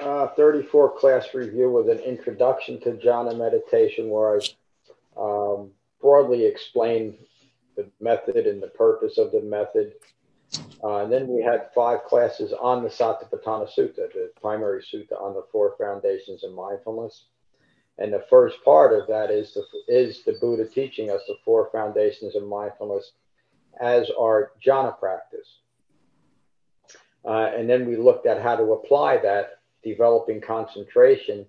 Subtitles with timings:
[0.00, 4.40] uh, 34 class review with an introduction to jhana meditation where I
[5.16, 7.14] um, broadly explained
[7.76, 9.92] the method and the purpose of the method.
[10.82, 15.34] Uh, and then we had five classes on the Satipatthana Sutta, the primary sutta on
[15.34, 17.24] the four foundations of mindfulness.
[17.98, 21.70] And the first part of that is the, is the Buddha teaching us the four
[21.72, 23.12] foundations of mindfulness
[23.80, 25.60] as our jhana practice.
[27.24, 29.55] Uh, and then we looked at how to apply that,
[29.86, 31.46] developing concentration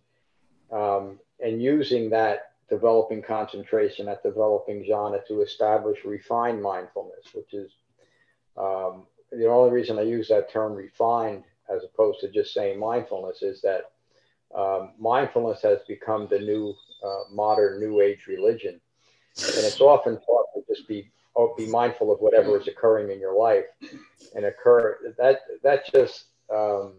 [0.72, 7.72] um, and using that developing concentration, that developing jhana to establish refined mindfulness, which is
[8.58, 13.42] um, the only reason I use that term refined as opposed to just saying mindfulness
[13.42, 13.92] is that
[14.56, 18.80] um, mindfulness has become the new uh, modern new age religion.
[19.38, 23.20] And it's often thought to just be oh, be mindful of whatever is occurring in
[23.20, 23.66] your life
[24.36, 26.94] and occur that that just um,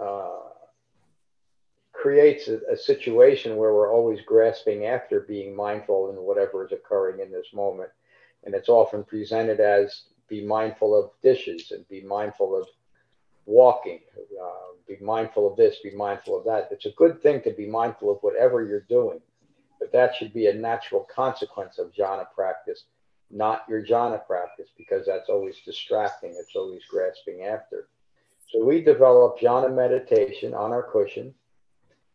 [0.00, 0.40] uh,
[1.92, 7.20] creates a, a, situation where we're always grasping after being mindful in whatever is occurring
[7.20, 7.90] in this moment
[8.44, 12.66] and it's often presented as be mindful of dishes and be mindful of
[13.46, 14.00] walking
[14.42, 17.66] uh, be mindful of this be mindful of that it's a good thing to be
[17.66, 19.20] mindful of whatever you're doing
[19.82, 22.84] but that should be a natural consequence of jhana practice,
[23.32, 26.36] not your jhana practice, because that's always distracting.
[26.38, 27.88] It's always grasping after.
[28.52, 31.34] So we develop jhana meditation on our cushion,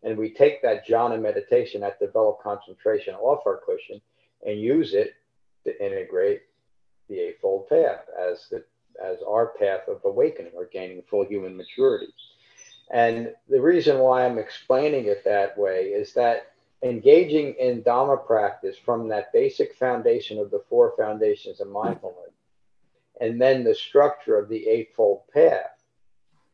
[0.03, 3.99] and we take that jhana meditation, that developed concentration off our cushion,
[4.45, 5.15] and use it
[5.65, 6.43] to integrate
[7.09, 8.63] the Eightfold Path as the
[9.03, 12.13] as our path of awakening or gaining full human maturity.
[12.91, 16.51] And the reason why I'm explaining it that way is that
[16.83, 22.31] engaging in Dhamma practice from that basic foundation of the four foundations of mindfulness,
[23.21, 25.76] and then the structure of the Eightfold Path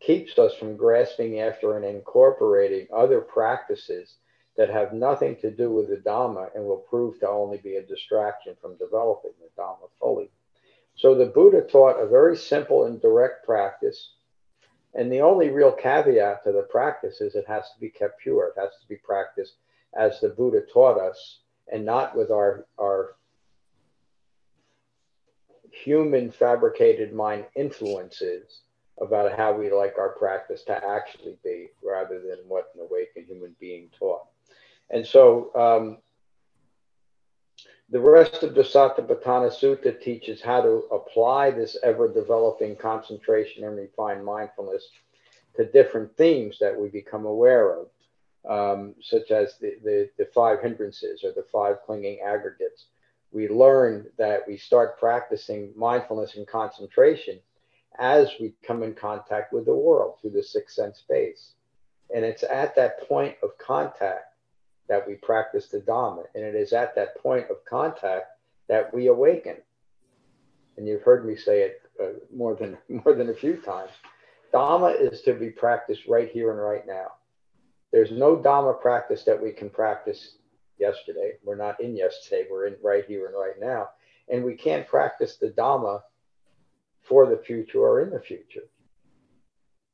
[0.06, 4.16] keeps us from grasping after and incorporating other practices
[4.58, 7.82] that have nothing to do with the Dhamma and will prove to only be a
[7.82, 10.30] distraction from developing the Dhamma fully.
[10.96, 14.12] So the Buddha taught a very simple and direct practice.
[14.94, 18.54] And the only real caveat to the practice is it has to be kept pure.
[18.56, 19.54] It has to be practiced
[19.96, 21.40] as the Buddha taught us,
[21.72, 23.16] and not with our, our
[25.72, 28.62] human fabricated mind influences
[29.02, 33.56] about how we like our practice to actually be rather than what an awakened human
[33.60, 34.26] being taught.
[34.90, 35.98] And so um,
[37.90, 43.76] the rest of the Satipatthana Sutta teaches how to apply this ever developing concentration and
[43.76, 44.88] refined mindfulness
[45.58, 47.88] to different themes that we become aware of
[48.50, 52.86] um, such as the, the, the five hindrances or the five clinging aggregates.
[53.32, 57.40] We learn that we start practicing mindfulness and concentration
[58.00, 61.54] as we come in contact with the world through the sixth sense base.
[62.14, 64.36] And it's at that point of contact
[64.90, 66.24] that we practice the Dhamma.
[66.36, 68.26] And it is at that point of contact
[68.68, 69.58] that we awaken.
[70.78, 73.92] And you've heard me say it uh, more than more than a few times.
[74.54, 77.08] Dhamma is to be practiced right here and right now.
[77.92, 80.38] There's no Dhamma practice that we can practice
[80.80, 81.34] yesterday.
[81.44, 82.46] We're not in yesterday.
[82.50, 83.90] We're in right here and right now.
[84.30, 86.02] And we can't practice the Dhamma
[87.04, 88.64] for the future or in the future.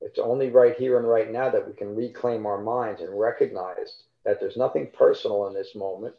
[0.01, 4.03] It's only right here and right now that we can reclaim our minds and recognize
[4.23, 6.15] that there's nothing personal in this moment.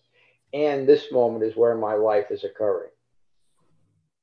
[0.53, 2.91] And this moment is where my life is occurring.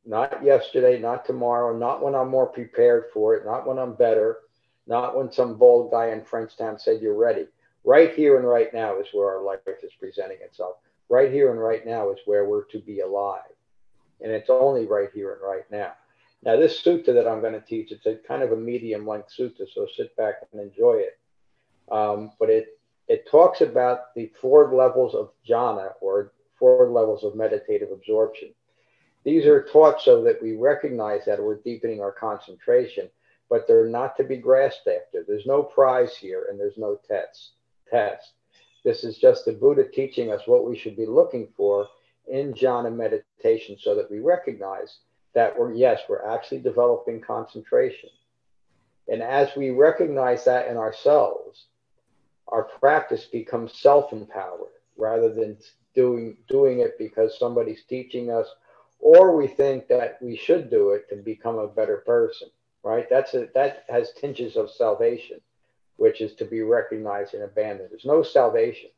[0.05, 4.37] Not yesterday, not tomorrow, not when I'm more prepared for it, not when I'm better,
[4.85, 7.47] not when some bold guy in Frenchtown said you're ready.
[7.83, 10.75] Right here and right now is where our life is presenting itself.
[11.09, 13.41] Right here and right now is where we're to be alive.
[14.21, 15.93] And it's only right here and right now.
[16.47, 19.29] Now, this sutta that I'm going to teach, it's a kind of a medium length
[19.37, 21.19] sutta, so sit back and enjoy it.
[21.91, 27.35] Um, but it, it talks about the four levels of jhana or four levels of
[27.35, 28.49] meditative absorption.
[29.23, 33.09] These are taught so that we recognize that we're deepening our concentration
[33.49, 35.23] but they're not to be grasped after.
[35.25, 37.51] There's no prize here and there's no test.
[37.89, 38.33] Test.
[38.83, 41.87] This is just the Buddha teaching us what we should be looking for
[42.27, 44.99] in jhana meditation so that we recognize
[45.33, 48.09] that we're, yes, we're actually developing concentration.
[49.07, 51.65] And as we recognize that in ourselves,
[52.47, 55.57] our practice becomes self-empowered rather than
[55.93, 58.47] doing doing it because somebody's teaching us
[58.99, 62.49] or we think that we should do it to become a better person
[62.87, 63.09] right?
[63.09, 65.41] That's a, that has tinges of salvation
[65.97, 67.89] which is to be recognized and abandoned.
[67.89, 68.91] There's no salvation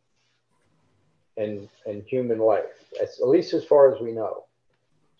[1.37, 2.65] in in human life
[3.01, 4.45] at least as far as we know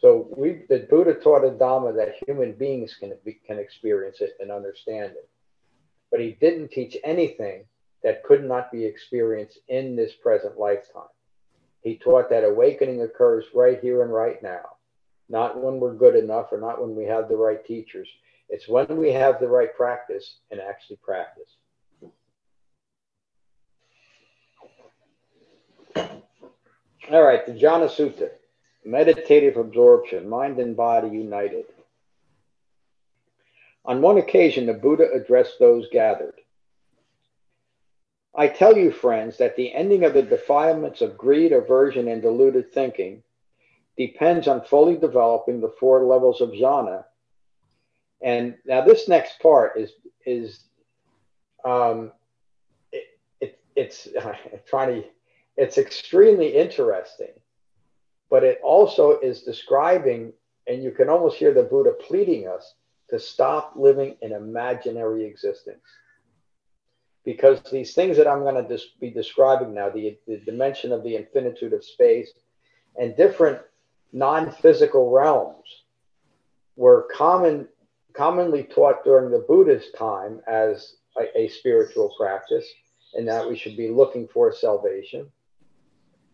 [0.02, 3.14] so we the buddha taught a dhamma that human beings can
[3.46, 5.30] can experience it and understand it
[6.12, 7.66] but he didn't teach anything
[8.04, 11.04] that could not be experienced in this present lifetime.
[11.82, 14.64] He taught that awakening occurs right here and right now,
[15.30, 18.08] not when we're good enough or not when we have the right teachers.
[18.50, 21.56] It's when we have the right practice and actually practice.
[27.12, 28.30] All right, the Jhana Sutta,
[28.86, 31.66] meditative absorption, mind and body united.
[33.86, 36.36] On one occasion, the Buddha addressed those gathered.
[38.36, 42.72] I tell you, friends, that the ending of the defilements of greed, aversion, and deluded
[42.72, 43.24] thinking
[43.98, 47.04] depends on fully developing the four levels of jhana.
[48.22, 49.92] And now this next part is
[50.26, 50.64] is
[51.66, 52.12] um,
[52.92, 53.06] it,
[53.42, 54.08] it, it's
[54.70, 55.08] trying to
[55.58, 57.34] it's extremely interesting,
[58.30, 60.34] but it also is describing,
[60.68, 62.76] and you can almost hear the Buddha pleading us
[63.10, 65.82] to stop living an imaginary existence
[67.26, 71.04] because these things that I'm going to dis- be describing now, the, the dimension of
[71.04, 72.32] the infinitude of space
[73.00, 73.60] and different
[74.14, 75.84] non-physical realms
[76.76, 77.68] were common
[78.14, 82.66] commonly taught during the Buddha's time as a, a, spiritual practice
[83.14, 85.32] and that we should be looking for salvation.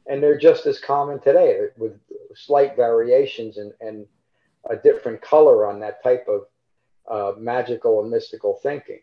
[0.08, 2.00] And they're just as common today with
[2.36, 4.06] slight variations and, and
[4.70, 6.46] a different color on that type of
[7.10, 9.00] uh, magical and mystical thinking.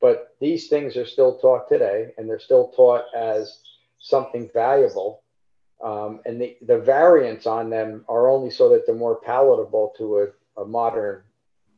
[0.00, 3.60] But these things are still taught today, and they're still taught as
[4.00, 5.22] something valuable.
[5.82, 10.18] Um, and the, the variants on them are only so that they're more palatable to
[10.18, 11.22] a, a modern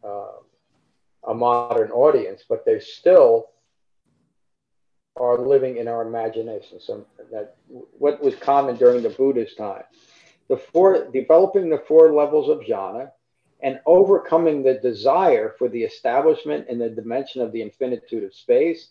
[0.02, 0.32] uh,
[1.26, 3.50] a modern audience, but they're still
[5.16, 6.80] are living in our imagination.
[6.80, 7.56] So that
[7.98, 9.84] what was common during the Buddha's time.
[10.48, 13.10] The four developing the four levels of jhana
[13.62, 18.88] and overcoming the desire for the establishment in the dimension of the infinitude of space,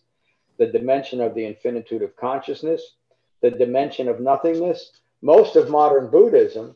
[0.58, 2.96] the dimension of the infinitude of consciousness,
[3.42, 4.94] the dimension of nothingness.
[5.22, 6.76] Most of modern Buddhism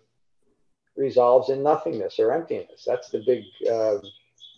[0.96, 2.84] resolves in nothingness or emptiness.
[2.86, 3.98] That's the big, uh,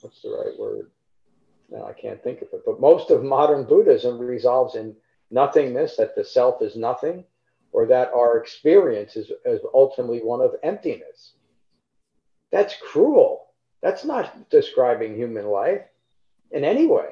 [0.01, 0.89] what's the right word?
[1.75, 2.63] I can't think of it.
[2.65, 4.95] But most of modern Buddhism resolves in
[5.31, 7.23] nothingness, that the self is nothing,
[7.71, 11.33] or that our experience is, is ultimately one of emptiness.
[12.51, 13.47] That's cruel.
[13.81, 15.83] That's not describing human life
[16.51, 17.09] in any way.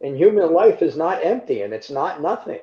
[0.00, 2.60] And human life is not empty and it's not nothing.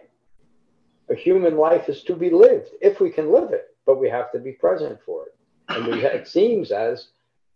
[1.10, 4.32] A human life is to be lived if we can live it, but we have
[4.32, 5.36] to be present for it.
[5.70, 7.10] And we, it seems as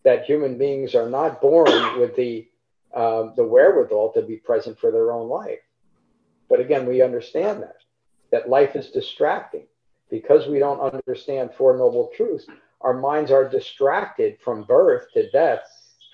[0.04, 2.48] that human beings are not born with the
[2.94, 5.60] um, the wherewithal to be present for their own life.
[6.50, 7.78] But again, we understand that
[8.32, 9.68] that life is distracting
[10.10, 12.46] because we don't understand Four Noble Truths
[12.82, 15.62] our minds are distracted from birth to death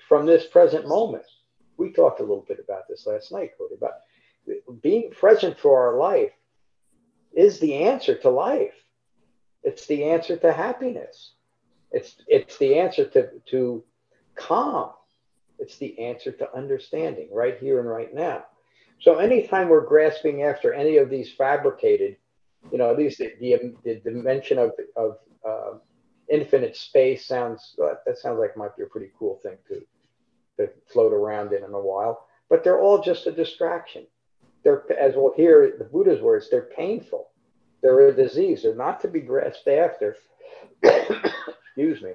[0.06, 1.24] from this present moment.
[1.76, 3.94] We talked a little bit about this last night, Cody, about
[4.82, 6.32] being present for our life
[7.32, 8.74] is the answer to life.
[9.62, 11.32] It's the answer to happiness.
[11.90, 13.84] It's it's the answer to, to
[14.34, 14.90] calm.
[15.58, 18.44] It's the answer to understanding right here and right now.
[19.00, 22.16] So anytime we're grasping after any of these fabricated,
[22.72, 25.78] you know, at least the, the, the dimension of, of uh,
[26.28, 29.80] infinite space sounds that sounds like might be a pretty cool thing to
[30.58, 32.26] to float around in in a while.
[32.50, 34.06] But they're all just a distraction.
[34.64, 36.48] They're as we'll hear the Buddha's words.
[36.50, 37.28] They're painful.
[37.82, 38.62] They're a disease.
[38.62, 40.16] They're not to be grasped after.
[40.82, 42.12] Excuse me.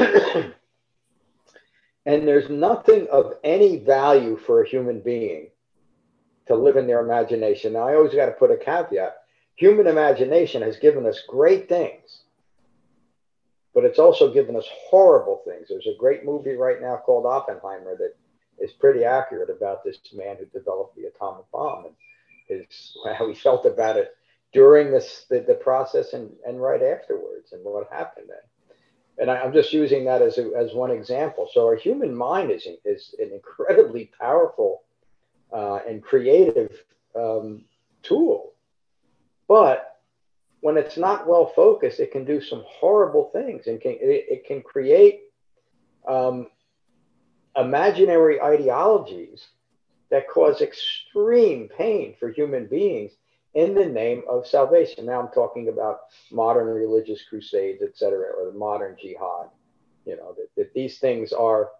[2.06, 5.48] and there's nothing of any value for a human being
[6.46, 7.74] to live in their imagination.
[7.74, 9.16] Now, I always got to put a caveat
[9.60, 12.22] human imagination has given us great things,
[13.74, 15.66] but it's also given us horrible things.
[15.68, 18.14] There's a great movie right now called Oppenheimer that
[18.58, 21.94] is pretty accurate about this man who developed the atomic bomb and
[22.48, 24.16] his how he felt about it
[24.54, 28.38] during this the, the process and, and right afterwards and what happened then.
[29.18, 31.48] And I, am just using that as, a, as one example.
[31.52, 34.82] So our human mind is, is an incredibly powerful
[35.52, 37.64] uh, and creative um,
[38.02, 38.50] tool
[39.50, 39.96] but
[40.60, 44.46] when it's not well focused, it can do some horrible things and can it, it
[44.46, 45.22] can create
[46.06, 46.46] um,
[47.56, 49.48] imaginary ideologies
[50.12, 53.10] that cause extreme pain for human beings
[53.54, 55.06] in the name of salvation.
[55.06, 59.48] Now I'm talking about modern religious crusades, etc., or the modern jihad.
[60.06, 61.70] You know that, that these things are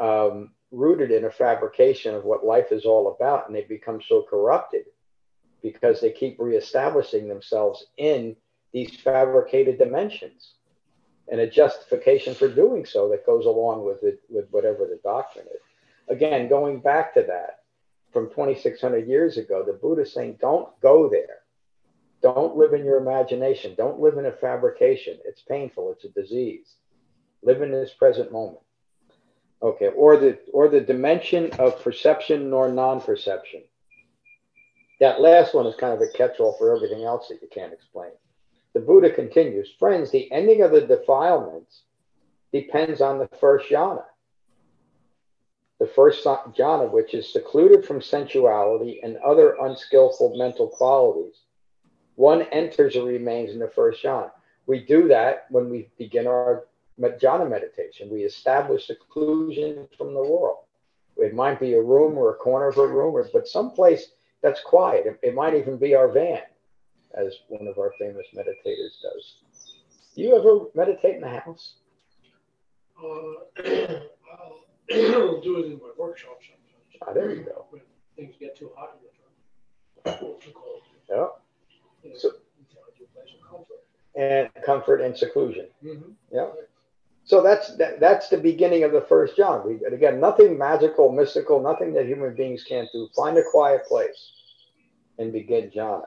[0.00, 4.22] um, rooted in a fabrication of what life is all about, and they become so
[4.28, 4.84] corrupted
[5.62, 8.34] because they keep reestablishing themselves in
[8.72, 10.54] these fabricated dimensions
[11.30, 15.46] and a justification for doing so that goes along with it with whatever the doctrine
[15.46, 15.60] is
[16.08, 17.60] again going back to that
[18.12, 21.38] from 2600 years ago the buddha saying don't go there.
[22.22, 23.74] Don't live in your imagination.
[23.76, 25.18] Don't live in a fabrication.
[25.24, 25.92] It's painful.
[25.92, 26.76] It's a disease.
[27.42, 28.60] Live in this present moment.
[29.60, 33.62] Okay or the or the dimension of perception nor non-perception.
[35.00, 38.12] That last one is kind of a catch-all for everything else that you can't explain.
[38.72, 41.82] The Buddha continues, friends, the ending of the defilements
[42.52, 44.04] depends on the first jhana.
[45.82, 51.40] The first jhana, which is secluded from sensuality and other unskillful mental qualities.
[52.14, 54.30] One enters or remains in the first jhana.
[54.68, 56.66] We do that when we begin our
[57.00, 58.10] jhana meditation.
[58.10, 60.66] We establish seclusion from the world.
[61.16, 64.60] It might be a room or a corner of a room, or, but someplace that's
[64.60, 65.06] quiet.
[65.06, 66.42] It, it might even be our van,
[67.12, 69.38] as one of our famous meditators does.
[70.14, 71.74] Do you ever meditate in the house?
[73.04, 73.98] Uh,
[74.90, 77.02] I'll do it in my workshop sometimes.
[77.06, 77.66] Ah, there you go.
[77.70, 77.82] When
[78.16, 79.06] things get too hot in
[80.04, 80.40] the truck.
[80.40, 80.82] Too cold.
[81.08, 81.26] Yeah.
[82.02, 82.32] You know, So-
[82.98, 83.84] you place of comfort.
[84.14, 85.68] And comfort and seclusion.
[85.84, 86.10] Mm-hmm.
[86.32, 86.48] Yeah.
[87.24, 89.64] So that's that, that's the beginning of the first jhana.
[89.64, 93.08] We again nothing magical, mystical, nothing that human beings can't do.
[93.16, 94.32] Find a quiet place
[95.18, 96.06] and begin jhana.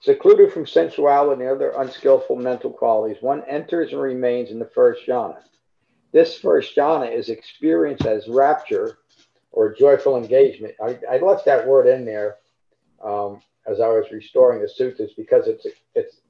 [0.00, 5.06] Secluded from sensuality and other unskillful mental qualities, one enters and remains in the first
[5.08, 5.38] jhana.
[6.12, 8.98] This first jhana is experienced as rapture
[9.52, 10.74] or joyful engagement.
[10.82, 12.36] I, I left that word in there
[13.04, 16.20] um, as I was restoring the suttas because it's it's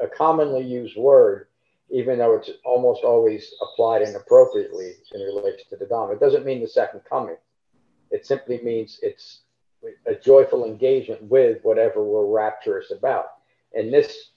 [0.00, 1.46] a commonly used word
[1.90, 6.14] even though it's almost always applied inappropriately in relation to the Dhamma.
[6.14, 7.36] It doesn't mean the second coming.
[8.10, 9.42] It simply means it's
[10.06, 13.26] a joyful engagement with whatever we're rapturous about.
[13.74, 14.30] In this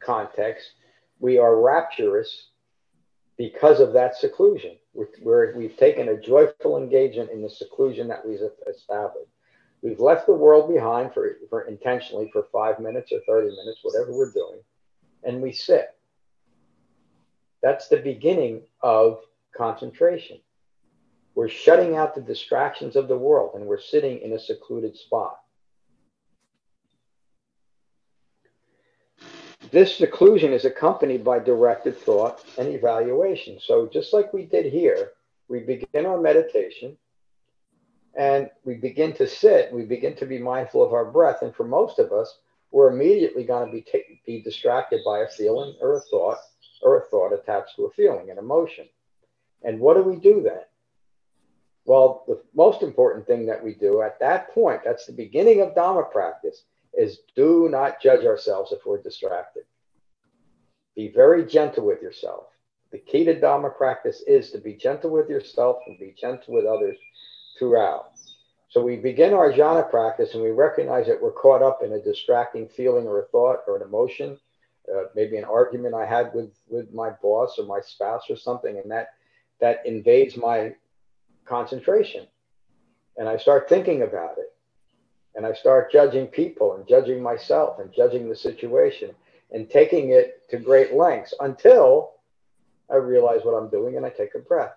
[0.00, 0.72] context,
[1.20, 2.47] we are rapturous
[3.38, 4.76] because of that seclusion.
[5.22, 9.30] We're, we have taken a joyful engagement in the seclusion that we've established.
[9.80, 14.12] We've left the world behind for, for intentionally for five minutes or 30 minutes, whatever
[14.12, 14.58] we're doing,
[15.22, 15.94] and we sit.
[17.62, 19.20] That's the beginning of
[19.56, 20.40] concentration.
[21.36, 25.38] We're shutting out the distractions of the world and we're sitting in a secluded spot.
[29.70, 33.58] This seclusion is accompanied by directed thought and evaluation.
[33.60, 35.12] So, just like we did here,
[35.48, 36.96] we begin our meditation
[38.18, 41.42] and we begin to sit, we begin to be mindful of our breath.
[41.42, 42.38] And for most of us,
[42.70, 46.38] we're immediately going to be, t- be distracted by a feeling or a thought
[46.82, 48.86] or a thought attached to a feeling, an emotion.
[49.62, 50.62] And what do we do then?
[51.84, 55.74] Well, the most important thing that we do at that point, that's the beginning of
[55.74, 56.64] Dhamma practice,
[56.98, 59.62] is do not judge ourselves if we're distracted.
[60.94, 62.48] Be very gentle with yourself.
[62.92, 66.66] The key to Dhamma practice is to be gentle with yourself and be gentle with
[66.66, 66.98] others
[67.58, 68.12] throughout.
[68.68, 72.02] So we begin our jhana practice and we recognize that we're caught up in a
[72.02, 74.38] distracting feeling or a thought or an emotion
[74.92, 78.78] uh, maybe an argument I had with with my boss or my spouse or something,
[78.78, 79.10] and that
[79.60, 80.74] that invades my
[81.44, 82.26] concentration,
[83.16, 84.54] and I start thinking about it,
[85.34, 89.10] and I start judging people and judging myself and judging the situation
[89.52, 92.12] and taking it to great lengths until
[92.90, 94.74] I realize what I'm doing and I take a breath.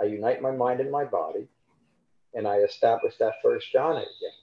[0.00, 1.48] I unite my mind and my body,
[2.34, 4.36] and I establish that first jhana again.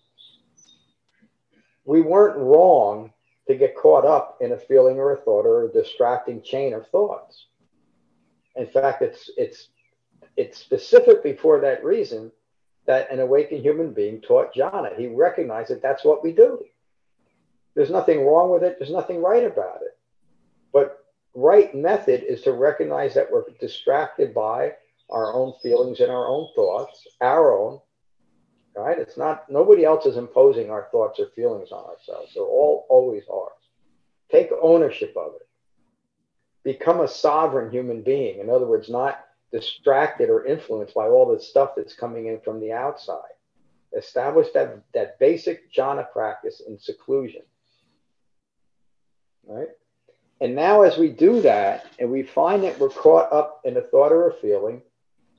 [1.85, 3.13] We weren't wrong
[3.47, 6.87] to get caught up in a feeling or a thought or a distracting chain of
[6.87, 7.47] thoughts.
[8.55, 9.69] In fact, it's it's
[10.37, 12.31] it's specifically for that reason
[12.85, 14.97] that an awakened human being taught jhana.
[14.97, 16.63] He recognized that that's what we do.
[17.75, 18.77] There's nothing wrong with it.
[18.77, 19.97] There's nothing right about it.
[20.71, 20.99] But
[21.33, 24.73] right method is to recognize that we're distracted by
[25.09, 27.79] our own feelings and our own thoughts, our own,
[28.75, 28.97] right?
[28.97, 32.33] It's not, nobody else is imposing our thoughts or feelings on ourselves.
[32.33, 33.51] They're all always ours.
[34.31, 35.47] Take ownership of it.
[36.63, 38.39] Become a sovereign human being.
[38.39, 42.59] In other words, not distracted or influenced by all the stuff that's coming in from
[42.59, 43.21] the outside.
[43.95, 47.43] Establish that, that basic jhana practice in seclusion.
[49.47, 49.69] Right?
[50.41, 53.81] And now, as we do that, and we find that we're caught up in a
[53.81, 54.81] thought or a feeling,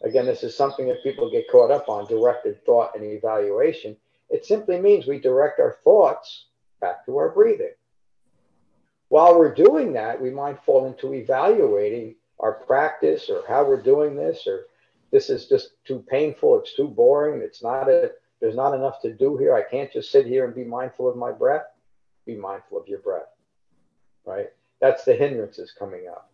[0.04, 3.96] Again, this is something that people get caught up on directed thought and evaluation.
[4.28, 6.46] It simply means we direct our thoughts
[6.80, 7.72] back to our breathing.
[9.08, 14.16] While we're doing that, we might fall into evaluating our practice or how we're doing
[14.16, 14.66] this, or
[15.10, 19.12] this is just too painful, it's too boring, it's not a, there's not enough to
[19.12, 19.54] do here.
[19.54, 21.64] I can't just sit here and be mindful of my breath.
[22.26, 23.28] Be mindful of your breath,
[24.24, 24.48] right?
[24.80, 26.30] That's the hindrances coming up.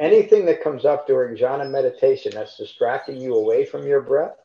[0.00, 4.36] Anything that comes up during jhana meditation that's distracting you away from your breath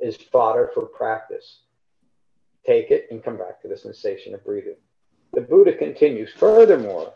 [0.00, 1.60] is fodder for practice.
[2.66, 4.76] Take it and come back to the sensation of breathing.
[5.32, 7.14] The Buddha continues, furthermore,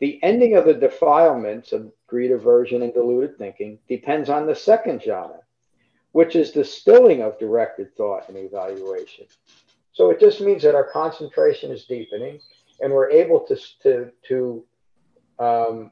[0.00, 5.00] the ending of the defilements of greed, aversion, and deluded thinking depends on the second
[5.00, 5.40] jhana,
[6.12, 9.26] which is the stilling of directed thought and evaluation.
[9.92, 12.40] So it just means that our concentration is deepening
[12.80, 14.64] and we're able to, to, to
[15.38, 15.90] um,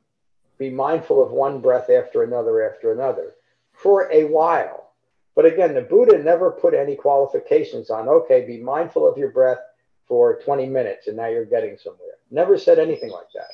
[0.59, 3.35] be mindful of one breath after another after another
[3.75, 4.93] for a while.
[5.37, 9.61] But again, the Buddha never put any qualifications on, okay, be mindful of your breath
[10.07, 12.17] for 20 minutes and now you're getting somewhere.
[12.31, 13.53] Never said anything like that.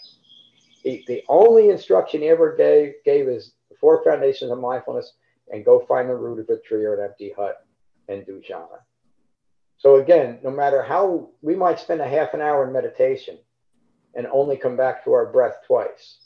[0.85, 5.15] He, the only instruction he ever gave, gave is the four foundations of mindfulness
[5.51, 7.67] and go find the root of a tree or an empty hut
[8.09, 8.79] and do jhana.
[9.79, 13.39] So again, no matter how we might spend a half an hour in meditation
[14.15, 16.19] and only come back to our breath twice.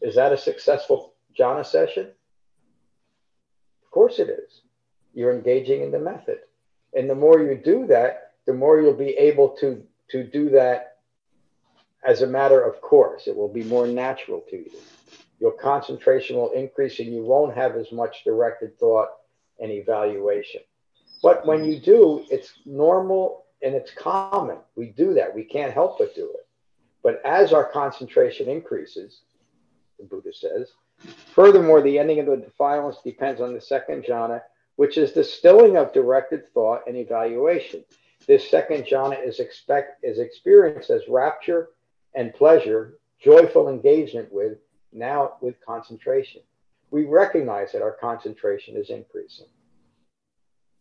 [0.00, 2.06] Is that a successful jhana session?
[3.84, 4.62] Of course it is.
[5.12, 6.38] You're engaging in the method.
[6.94, 10.91] And the more you do that, the more you'll be able to, to do that
[12.04, 13.26] as a matter of course.
[13.26, 14.70] It will be more natural to you.
[15.40, 19.08] Your concentration will increase and you won't have as much directed thought
[19.60, 20.60] and evaluation.
[21.22, 24.58] But when you do, it's normal and it's common.
[24.76, 25.34] We do that.
[25.34, 26.46] We can't help but do it.
[27.02, 29.22] But as our concentration increases,
[29.98, 30.72] the Buddha says,
[31.34, 34.42] furthermore, the ending of the defilements depends on the second jhana,
[34.76, 37.84] which is the stilling of directed thought and evaluation.
[38.26, 41.70] This second jhana is, expect, is experienced as rapture
[42.14, 44.58] and pleasure, joyful engagement with,
[44.92, 46.42] now with concentration.
[46.90, 49.46] We recognize that our concentration is increasing.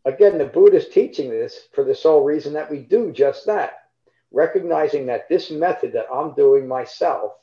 [0.04, 3.84] Again, the Buddha is teaching this for the sole reason that we do just that,
[4.32, 7.34] recognizing that this method that I'm doing myself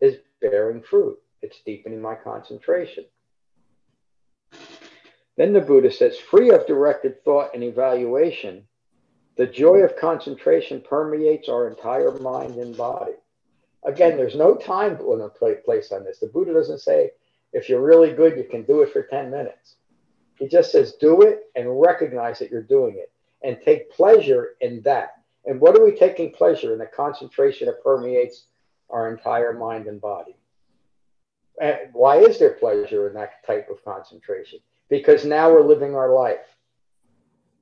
[0.00, 1.18] is bearing fruit.
[1.42, 3.06] It's deepening my concentration.
[5.36, 8.64] Then the Buddha says, free of directed thought and evaluation,
[9.38, 13.12] the joy of concentration permeates our entire mind and body.
[13.84, 16.18] Again, there's no time limit place on this.
[16.18, 17.12] The Buddha doesn't say,
[17.52, 19.76] if you're really good, you can do it for 10 minutes.
[20.40, 24.82] He just says, do it and recognize that you're doing it and take pleasure in
[24.82, 25.22] that.
[25.46, 26.80] And what are we taking pleasure in?
[26.80, 28.46] The concentration that permeates
[28.90, 30.36] our entire mind and body.
[31.60, 34.58] And why is there pleasure in that type of concentration?
[34.88, 36.57] Because now we're living our life.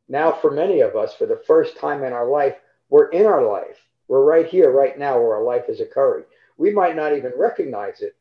[0.09, 2.57] Now, for many of us, for the first time in our life,
[2.88, 3.79] we're in our life.
[4.09, 6.25] We're right here, right now, where our life is occurring.
[6.59, 8.16] We might not even recognize it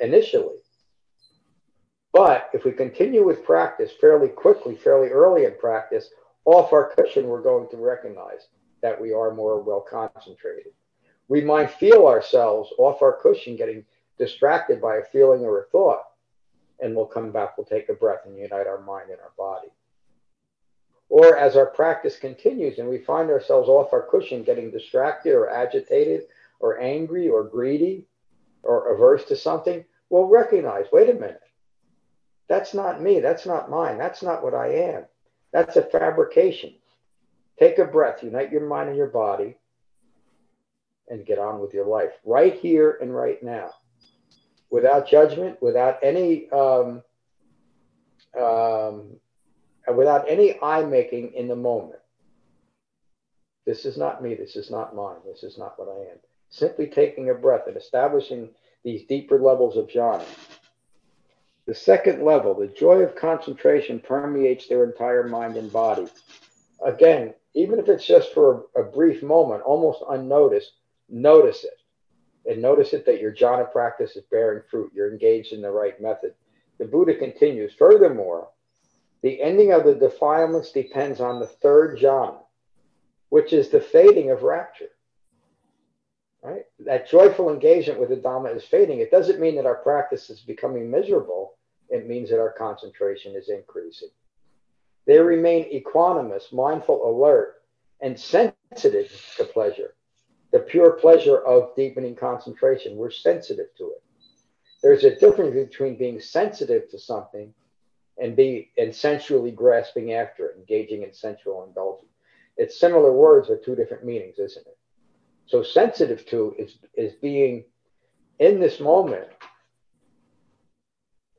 [0.00, 0.56] initially
[2.14, 6.10] but if we continue with practice fairly quickly, fairly early in practice,
[6.44, 8.46] off our cushion, we're going to recognize
[8.82, 10.72] that we are more well concentrated.
[11.26, 13.84] We might feel ourselves off our cushion getting
[14.16, 16.04] distracted by a feeling or a thought,
[16.80, 19.72] and we'll come back, we'll take a breath and unite our mind and our body.
[21.08, 25.50] Or as our practice continues and we find ourselves off our cushion getting distracted or
[25.50, 26.24] agitated
[26.60, 28.06] or angry or greedy
[28.62, 31.42] or averse to something, we'll recognize wait a minute,
[32.48, 33.20] that's not me.
[33.20, 33.98] That's not mine.
[33.98, 35.04] That's not what I am.
[35.52, 36.74] That's a fabrication.
[37.58, 39.56] Take a breath, unite your mind and your body,
[41.08, 43.70] and get on with your life right here and right now
[44.70, 46.50] without judgment, without any.
[46.50, 47.02] Um,
[48.38, 49.16] um,
[49.92, 52.00] without any eye making in the moment.
[53.66, 54.34] This is not me.
[54.34, 55.16] This is not mine.
[55.26, 56.18] This is not what I am.
[56.50, 58.50] Simply taking a breath and establishing
[58.84, 60.26] these deeper levels of jhana
[61.66, 66.06] the second level, the joy of concentration permeates their entire mind and body.
[66.84, 70.72] Again, even if it's just for a, brief moment, almost unnoticed,
[71.08, 71.80] notice it.
[72.50, 74.92] And notice it that your jhana practice is bearing fruit.
[74.94, 76.34] You're engaged in the right method.
[76.78, 78.48] The Buddha continues, furthermore,
[79.24, 82.38] the ending of the defilements depends on the third jhana,
[83.30, 84.90] which is the fading of rapture
[86.44, 86.64] right?
[86.80, 89.00] That joyful engagement with the Dhamma is fading.
[89.00, 91.54] It doesn't mean that our practice is becoming miserable.
[91.88, 94.10] It means that our concentration is increasing.
[95.06, 97.62] They remain equanimous, mindful, alert,
[98.00, 99.94] and sensitive to pleasure,
[100.52, 102.96] the pure pleasure of deepening concentration.
[102.96, 104.02] We're sensitive to it.
[104.82, 107.54] there's a difference between being sensitive to something
[108.18, 112.10] and be and sensually grasping after it, engaging in sensual indulgence.
[112.56, 114.78] It's similar words with two different meanings, isn't it?
[115.46, 117.64] So sensitive to is is being
[118.38, 119.28] in this moment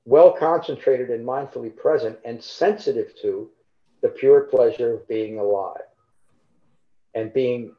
[0.05, 3.49] well concentrated and mindfully present and sensitive to
[4.01, 5.81] the pure pleasure of being alive
[7.15, 7.73] and being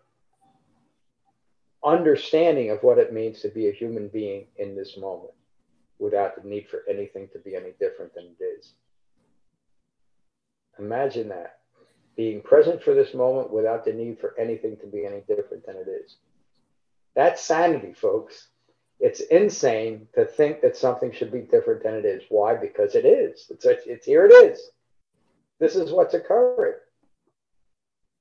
[1.84, 5.32] understanding of what it means to be a human being in this moment
[5.98, 8.72] without the need for anything to be any different than it is.
[10.78, 11.58] Imagine that
[12.16, 15.76] being present for this moment without the need for anything to be any different than
[15.76, 16.16] it is.
[17.14, 18.48] That's sanity, folks.
[18.98, 22.22] It's insane to think that something should be different than it is.
[22.30, 22.54] Why?
[22.54, 23.46] Because it is.
[23.50, 24.70] It's, it's here it is.
[25.58, 26.74] This is what's occurring.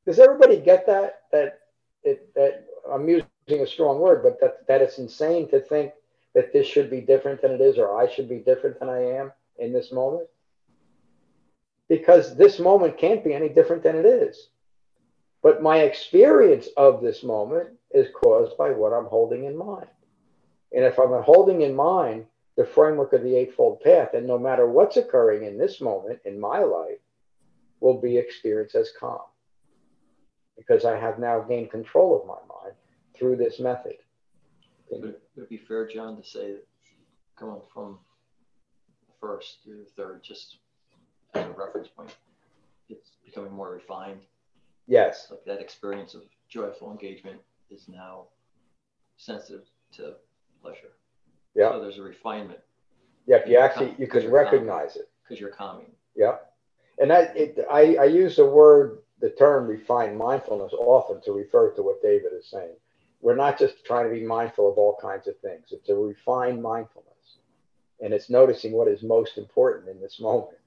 [0.05, 1.21] Does everybody get that?
[1.31, 1.59] That
[2.03, 5.91] it that I'm using a strong word, but that that it's insane to think
[6.33, 9.01] that this should be different than it is, or I should be different than I
[9.01, 10.27] am in this moment.
[11.87, 14.49] Because this moment can't be any different than it is.
[15.43, 19.87] But my experience of this moment is caused by what I'm holding in mind.
[20.73, 22.25] And if I'm holding in mind
[22.57, 26.39] the framework of the Eightfold Path, and no matter what's occurring in this moment in
[26.39, 26.97] my life,
[27.79, 29.19] will be experienced as calm.
[30.57, 32.75] Because I have now gained control of my mind
[33.15, 33.97] through this method.
[34.89, 36.65] Would, it be fair, John, to say that
[37.35, 37.99] coming from
[39.07, 40.57] the first through the third, just
[41.35, 42.15] as a reference point,
[42.89, 44.21] it's becoming more refined?
[44.87, 45.27] Yes.
[45.31, 47.39] Like that experience of joyful engagement
[47.71, 48.25] is now
[49.17, 50.13] sensitive to
[50.61, 50.91] pleasure.
[51.55, 51.71] Yeah.
[51.71, 52.59] So there's a refinement
[53.25, 53.37] Yeah.
[53.37, 55.09] If you actually you can recognize it.
[55.23, 55.91] because you're calming.
[56.15, 56.35] Yeah.
[56.99, 61.71] And that it, I, I use the word, the term refined mindfulness often to refer
[61.71, 62.75] to what David is saying.
[63.21, 65.67] We're not just trying to be mindful of all kinds of things.
[65.71, 67.11] It's a refined mindfulness.
[68.01, 70.57] And it's noticing what is most important in this moment.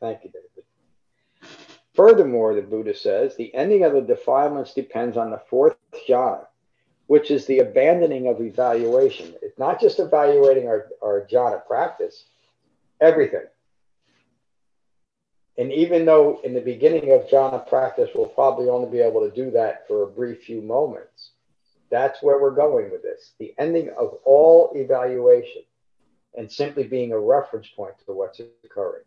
[0.00, 1.50] Thank you, David.
[1.94, 5.76] Furthermore, the Buddha says, the ending of the defilements depends on the fourth
[6.08, 6.46] jhana,
[7.06, 9.34] which is the abandoning of evaluation.
[9.42, 12.24] It's not just evaluating our, our jhana practice,
[13.00, 13.44] everything.
[15.56, 19.34] And even though in the beginning of jhana practice, we'll probably only be able to
[19.34, 21.30] do that for a brief few moments,
[21.90, 23.34] that's where we're going with this.
[23.38, 25.62] The ending of all evaluation
[26.36, 29.04] and simply being a reference point to what's occurring.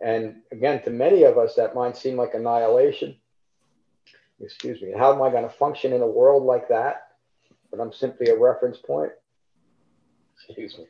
[0.00, 3.16] And again, to many of us, that might seem like annihilation.
[4.40, 4.92] Excuse me.
[4.96, 7.08] How am I going to function in a world like that?
[7.70, 9.12] But I'm simply a reference point.
[10.48, 10.86] Excuse me.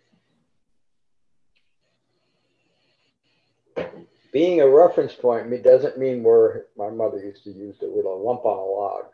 [4.32, 8.08] Being a reference point doesn't mean we're, my mother used to use the word a
[8.08, 9.04] lump on a log.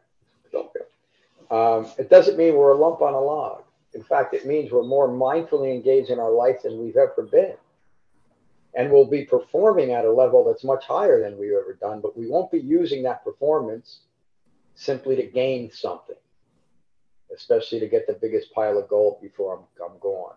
[0.53, 0.71] Don't
[1.51, 3.65] Um, it doesn't mean we're a lump on a log.
[3.95, 7.57] In fact, it means we're more mindfully engaged in our life than we've ever been
[8.75, 12.17] and we'll be performing at a level that's much higher than we've ever done, but
[12.17, 14.01] we won't be using that performance
[14.75, 16.17] simply to gain something,
[17.35, 20.35] especially to get the biggest pile of gold before I'm, I'm gone.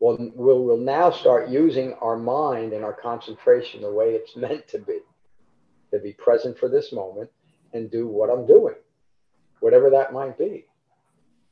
[0.00, 4.68] Well, we'll, we'll now start using our mind and our concentration the way it's meant
[4.68, 5.00] to be,
[5.92, 7.30] to be present for this moment
[7.72, 8.76] and do what I'm doing,
[9.60, 10.66] whatever that might be.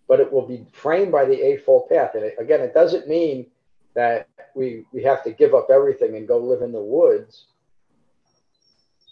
[0.08, 2.14] But it will be framed by the Eightfold Path.
[2.14, 3.46] And it, again, it doesn't mean
[3.94, 7.46] that we we have to give up everything and go live in the woods.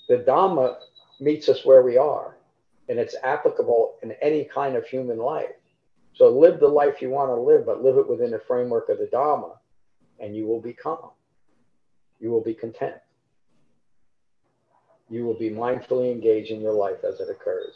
[0.09, 0.77] The Dhamma
[1.21, 2.37] meets us where we are,
[2.89, 5.51] and it's applicable in any kind of human life.
[6.15, 8.99] So live the life you want to live, but live it within the framework of
[8.99, 9.57] the Dhamma,
[10.19, 11.11] and you will be calm.
[12.19, 12.97] You will be content.
[15.09, 17.75] You will be mindfully engaged in your life as it occurs.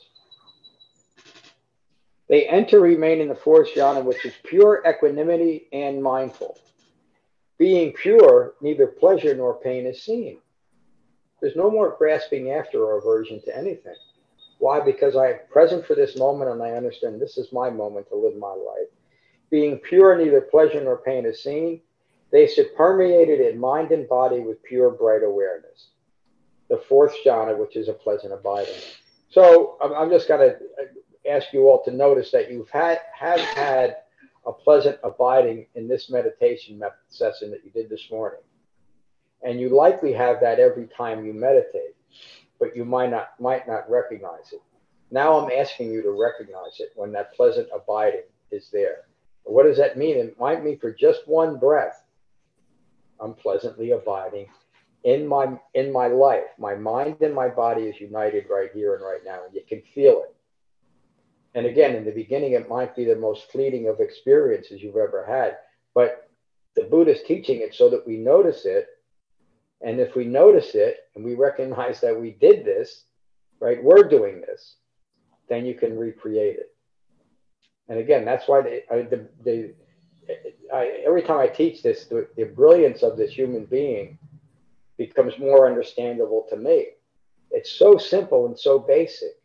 [2.28, 6.58] They enter remain in the fourth jhana, which is pure equanimity and mindful
[7.58, 10.38] being pure, neither pleasure nor pain is seen.
[11.40, 13.94] There's no more grasping after or aversion to anything.
[14.58, 14.80] Why?
[14.80, 18.36] Because I'm present for this moment and I understand this is my moment to live
[18.36, 18.88] my life.
[19.50, 21.80] Being pure, neither pleasure nor pain is seen.
[22.32, 25.88] They sit permeated in mind and body with pure, bright awareness.
[26.68, 28.74] The fourth jhana, which is a pleasant abiding.
[29.30, 33.96] So I'm just going to ask you all to notice that you've had have had
[34.46, 38.40] a pleasant abiding in this meditation session that you did this morning.
[39.42, 41.96] And you likely have that every time you meditate,
[42.58, 44.62] but you might not might not recognize it.
[45.10, 49.02] Now I'm asking you to recognize it when that pleasant abiding is there.
[49.44, 50.16] What does that mean?
[50.16, 52.04] It might mean for just one breath,
[53.20, 54.46] I'm pleasantly abiding
[55.04, 56.44] in my in my life.
[56.58, 59.82] My mind and my body is united right here and right now, and you can
[59.94, 60.33] feel it.
[61.54, 65.24] And again, in the beginning, it might be the most fleeting of experiences you've ever
[65.24, 65.58] had.
[65.94, 66.28] But
[66.74, 68.88] the Buddha's teaching it so that we notice it.
[69.80, 73.04] And if we notice it and we recognize that we did this,
[73.60, 74.76] right, we're doing this,
[75.48, 76.74] then you can recreate it.
[77.88, 79.74] And again, that's why they, I, the, the,
[80.72, 84.18] I, every time I teach this, the, the brilliance of this human being
[84.96, 86.86] becomes more understandable to me.
[87.50, 89.38] It's so simple and so basic.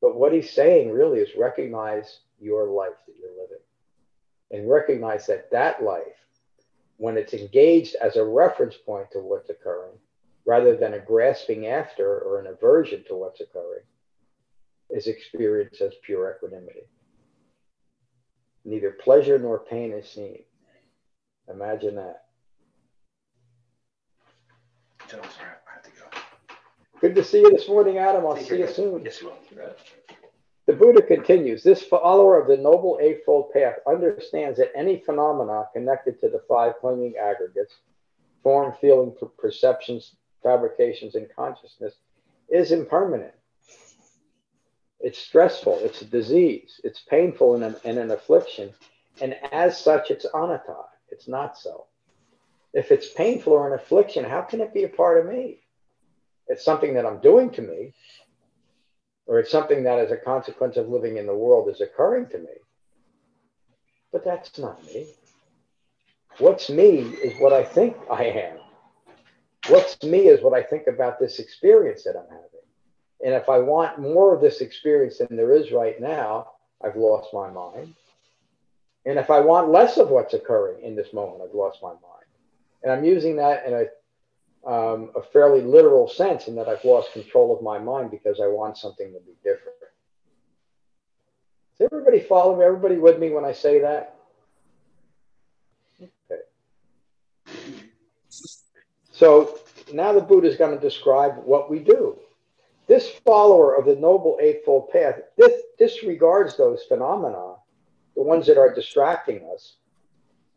[0.00, 3.58] But what he's saying really is recognize your life that you're living
[4.50, 6.02] and recognize that that life,
[6.96, 9.98] when it's engaged as a reference point to what's occurring,
[10.46, 13.84] rather than a grasping after or an aversion to what's occurring,
[14.90, 16.88] is experienced as pure equanimity.
[18.64, 20.42] Neither pleasure nor pain is seen.
[21.48, 22.24] Imagine that.
[27.00, 28.26] Good to see you this morning, Adam.
[28.26, 29.04] I'll see you soon.
[29.04, 29.38] Yes, you will.
[30.66, 36.20] The Buddha continues this follower of the Noble Eightfold Path understands that any phenomena connected
[36.20, 37.76] to the five clinging aggregates
[38.42, 41.94] form, feeling, perceptions, fabrications, and consciousness
[42.48, 43.34] is impermanent.
[45.00, 48.74] It's stressful, it's a disease, it's painful and an, and an affliction,
[49.20, 50.82] and as such, it's anatta.
[51.10, 51.86] It's not so.
[52.74, 55.60] If it's painful or an affliction, how can it be a part of me?
[56.48, 57.94] It's something that I'm doing to me,
[59.26, 62.38] or it's something that, as a consequence of living in the world, is occurring to
[62.38, 62.56] me.
[64.12, 65.06] But that's not me.
[66.38, 68.58] What's me is what I think I am.
[69.68, 72.44] What's me is what I think about this experience that I'm having.
[73.24, 77.34] And if I want more of this experience than there is right now, I've lost
[77.34, 77.94] my mind.
[79.04, 82.26] And if I want less of what's occurring in this moment, I've lost my mind.
[82.82, 83.84] And I'm using that in a,
[84.68, 88.46] um, a fairly literal sense in that I've lost control of my mind because I
[88.48, 89.78] want something to be different.
[91.78, 92.64] Does everybody follow me?
[92.64, 94.16] Everybody with me when I say that?
[96.02, 96.42] Okay.
[99.10, 99.58] So
[99.92, 102.18] now the Buddha is going to describe what we do.
[102.88, 107.54] This follower of the Noble Eightfold Path dis- disregards those phenomena,
[108.14, 109.76] the ones that are distracting us,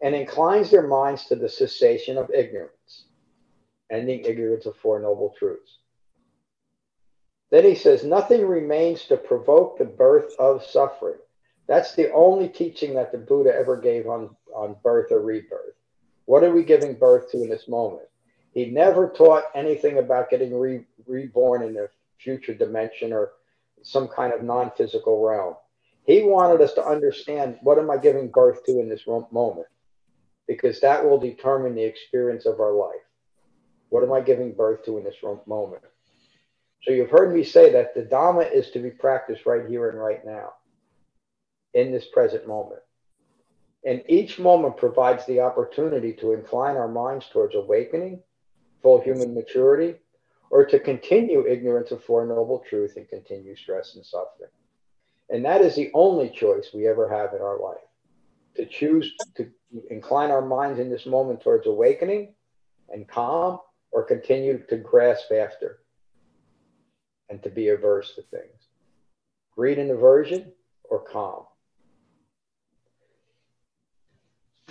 [0.01, 3.05] and inclines their minds to the cessation of ignorance,
[3.91, 5.77] ending ignorance of Four Noble Truths.
[7.51, 11.19] Then he says, Nothing remains to provoke the birth of suffering.
[11.67, 15.75] That's the only teaching that the Buddha ever gave on, on birth or rebirth.
[16.25, 18.07] What are we giving birth to in this moment?
[18.53, 23.31] He never taught anything about getting re- reborn in a future dimension or
[23.83, 25.55] some kind of non physical realm.
[26.05, 29.67] He wanted us to understand what am I giving birth to in this moment?
[30.47, 32.95] Because that will determine the experience of our life.
[33.91, 35.83] What am I giving birth to in this moment?
[36.83, 39.99] So you've heard me say that the Dhamma is to be practiced right here and
[39.99, 40.53] right now,
[41.73, 42.79] in this present moment.
[43.85, 48.21] And each moment provides the opportunity to incline our minds towards awakening,
[48.81, 49.95] full human maturity,
[50.49, 54.51] or to continue ignorance of Four Noble Truth and continue stress and suffering.
[55.29, 57.77] And that is the only choice we ever have in our life
[58.55, 59.49] to choose to
[59.89, 62.33] incline our minds in this moment towards awakening
[62.89, 63.59] and calm,
[63.91, 65.79] or continue to grasp after
[67.29, 68.67] and to be averse to things.
[69.55, 70.51] Greed and aversion,
[70.89, 71.43] or calm.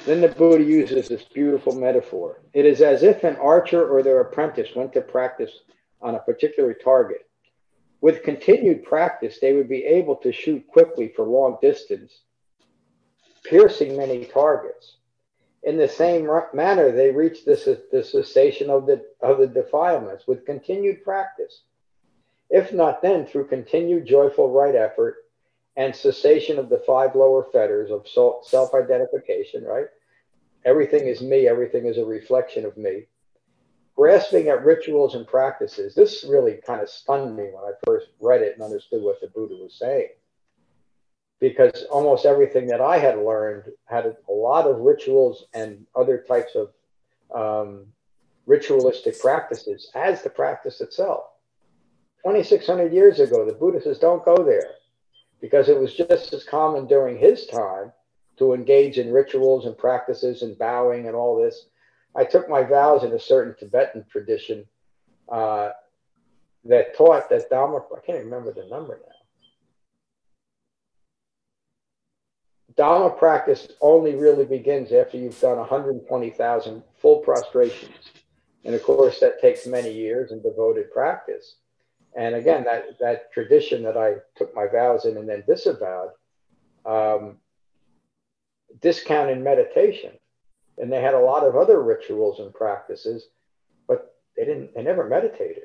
[0.07, 2.43] Then the Buddha uses this beautiful metaphor.
[2.55, 5.53] It is as if an archer or their apprentice went to practice
[6.01, 7.29] on a particular target.
[8.01, 12.23] With continued practice, they would be able to shoot quickly for long distance,
[13.45, 14.97] piercing many targets.
[15.63, 20.47] In the same manner, they reach the, the cessation of the, of the defilements with
[20.47, 21.63] continued practice.
[22.49, 25.17] If not then, through continued joyful right effort
[25.77, 29.87] and cessation of the five lower fetters of self identification, right?
[30.65, 33.07] Everything is me, everything is a reflection of me
[34.01, 35.95] grasping at rituals and practices.
[35.95, 39.27] This really kind of stunned me when I first read it and understood what the
[39.29, 40.09] Buddha was saying.
[41.41, 46.55] Because almost everything that I had learned had a lot of rituals and other types
[46.55, 46.71] of
[47.35, 47.87] um,
[48.47, 51.25] ritualistic practices as the practice itself.
[52.25, 54.75] 2,600 years ago, the Buddha says, don't go there
[55.41, 57.91] because it was just as common during his time
[58.37, 61.67] to engage in rituals and practices and bowing and all this
[62.15, 64.67] I took my vows in a certain Tibetan tradition
[65.31, 65.71] uh,
[66.65, 69.10] that taught that Dhamma, I can't remember the number now.
[72.77, 78.11] Dhamma practice only really begins after you've done 120,000 full prostrations.
[78.65, 81.57] And of course, that takes many years and devoted practice.
[82.17, 86.11] And again, that, that tradition that I took my vows in and then disavowed
[86.85, 87.39] um,
[88.81, 90.13] discounted meditation.
[90.79, 93.25] And they had a lot of other rituals and practices,
[93.87, 95.65] but they didn't, they never meditated.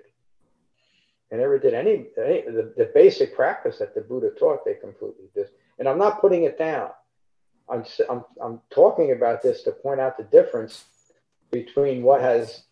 [1.32, 5.30] They never did any, any the, the basic practice that the Buddha taught, they completely
[5.34, 5.48] did.
[5.78, 6.90] And I'm not putting it down.
[7.70, 10.86] I'm, I'm, I'm talking about this to point out the difference
[11.52, 12.64] between what has,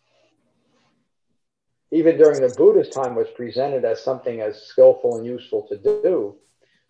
[1.90, 6.36] even during the Buddha's time, was presented as something as skillful and useful to do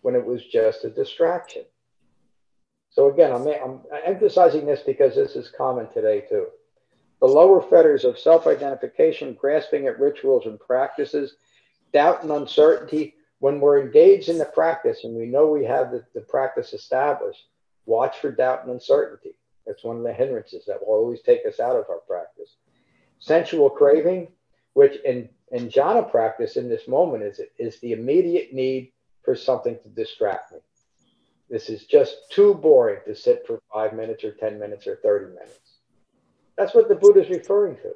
[0.01, 1.63] when it was just a distraction.
[2.91, 6.47] So again, I'm, I'm emphasizing this because this is common today too.
[7.19, 11.35] The lower fetters of self-identification, grasping at rituals and practices,
[11.91, 16.03] doubt and uncertainty, when we're engaged in the practice and we know we have the,
[16.13, 17.47] the practice established,
[17.85, 19.35] watch for doubt and uncertainty.
[19.65, 22.55] That's one of the hindrances that will always take us out of our practice.
[23.19, 24.27] Sensual craving,
[24.73, 28.91] which in, in jhana practice in this moment is, is the immediate need
[29.23, 30.59] for something to distract me.
[31.49, 35.33] This is just too boring to sit for five minutes or 10 minutes or 30
[35.33, 35.79] minutes.
[36.57, 37.93] That's what the Buddha is referring to.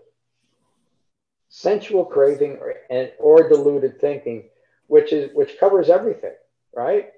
[1.49, 4.49] Sensual craving or, and, or deluded thinking,
[4.89, 6.33] which is which covers everything,
[6.75, 7.11] right?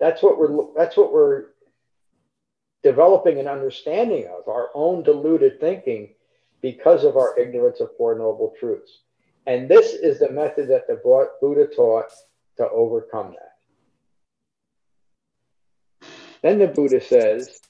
[0.00, 1.44] That's what we're that's what we're
[2.82, 6.14] developing an understanding of our own deluded thinking
[6.62, 9.02] because of our ignorance of Four Noble Truths.
[9.46, 11.00] And this is the method that the
[11.40, 12.10] Buddha taught
[12.56, 13.52] to overcome that.
[16.42, 17.60] Then the Buddha says,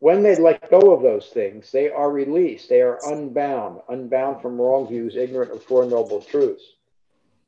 [0.00, 2.68] when they let go of those things, they are released.
[2.68, 6.64] They are unbound, unbound from wrong views, ignorant of Four Noble Truths.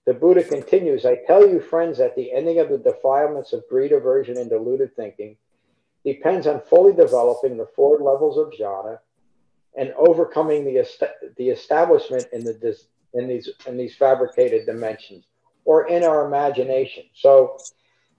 [0.04, 3.92] The Buddha continues I tell you, friends, that the ending of the defilements of greed,
[3.92, 5.36] aversion, and deluded thinking
[6.04, 8.98] depends on fully developing the four levels of jhana
[9.76, 10.86] and overcoming the,
[11.36, 12.76] the establishment in, the,
[13.14, 15.24] in, these, in these fabricated dimensions
[15.64, 17.04] or in our imagination.
[17.14, 17.56] So,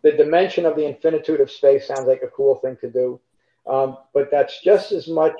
[0.01, 3.21] the dimension of the infinitude of space sounds like a cool thing to do,
[3.65, 5.35] um, but that's just as much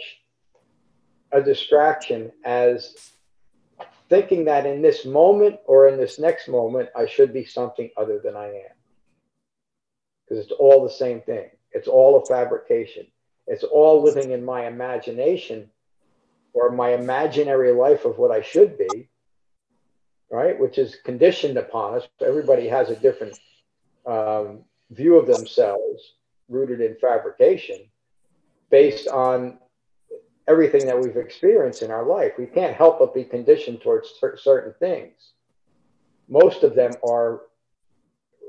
[1.32, 2.96] a distraction as
[4.10, 8.20] thinking that in this moment or in this next moment, I should be something other
[8.20, 8.76] than I am.
[10.24, 13.08] Because it's all the same thing, it's all a fabrication,
[13.48, 15.70] it's all living in my imagination
[16.54, 19.10] or my imaginary life of what I should be,
[20.30, 20.58] right?
[20.58, 22.08] Which is conditioned upon us.
[22.22, 23.38] Everybody has a different
[24.06, 26.14] um, view of themselves
[26.48, 27.78] rooted in fabrication
[28.74, 29.60] based on
[30.48, 32.32] everything that we've experienced in our life.
[32.40, 35.34] We can't help but be conditioned towards certain things.
[36.28, 37.42] Most of them are,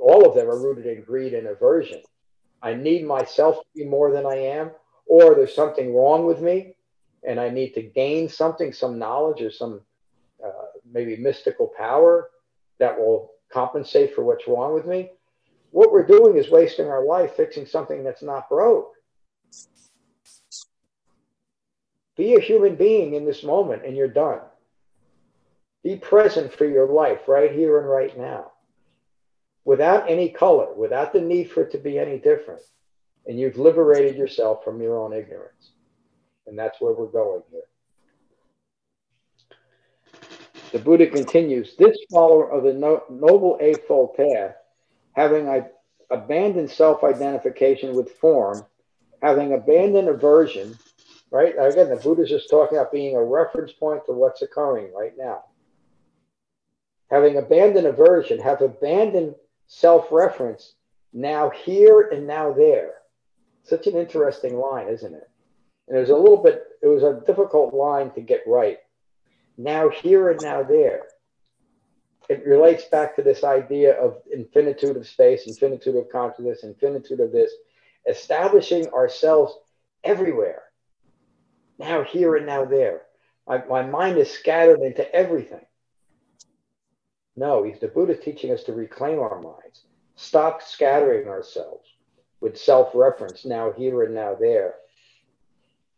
[0.00, 2.00] all of them are rooted in greed and aversion.
[2.62, 4.70] I need myself to be more than I am,
[5.04, 6.74] or there's something wrong with me,
[7.28, 9.82] and I need to gain something, some knowledge or some
[10.42, 12.30] uh, maybe mystical power
[12.78, 15.10] that will compensate for what's wrong with me
[15.70, 18.92] what we're doing is wasting our life fixing something that's not broke.
[22.16, 24.40] Be a human being in this moment and you're done.
[25.82, 28.52] Be present for your life right here and right now
[29.64, 32.60] without any color, without the need for it to be any different.
[33.26, 35.72] And you've liberated yourself from your own ignorance.
[36.46, 37.62] And that's where we're going here.
[40.72, 44.56] The Buddha continues this follower of the Noble Eightfold Path
[45.12, 45.64] having
[46.10, 48.64] abandoned self identification with form,
[49.24, 50.76] having abandoned aversion,
[51.30, 51.54] right?
[51.58, 55.14] Again, the Buddha is just talking about being a reference point to what's occurring right
[55.16, 55.44] now.
[57.10, 59.34] Having abandoned aversion, have abandoned
[59.66, 60.74] self reference,
[61.14, 62.96] now here and now there.
[63.62, 65.30] Such an interesting line, isn't it?
[65.88, 68.78] And it was a little bit, it was a difficult line to get right.
[69.56, 71.04] Now here and now there
[72.28, 77.32] it relates back to this idea of infinitude of space, infinitude of consciousness, infinitude of
[77.32, 77.52] this,
[78.08, 79.54] establishing ourselves
[80.02, 80.62] everywhere.
[81.78, 83.02] Now here and now there.
[83.46, 85.64] My, my mind is scattered into everything.
[87.36, 89.82] No, he's the Buddha teaching us to reclaim our minds,
[90.14, 91.88] stop scattering ourselves
[92.40, 94.74] with self-reference, now here and now there.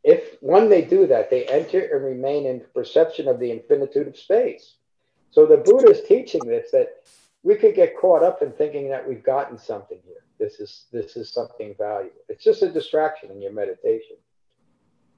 [0.02, 4.16] If when they do that, they enter and remain in perception of the infinitude of
[4.16, 4.76] space.
[5.32, 7.02] So the Buddha is teaching this that
[7.42, 10.24] we could get caught up in thinking that we've gotten something here.
[10.38, 12.20] This is this is something valuable.
[12.28, 14.16] It's just a distraction in your meditation.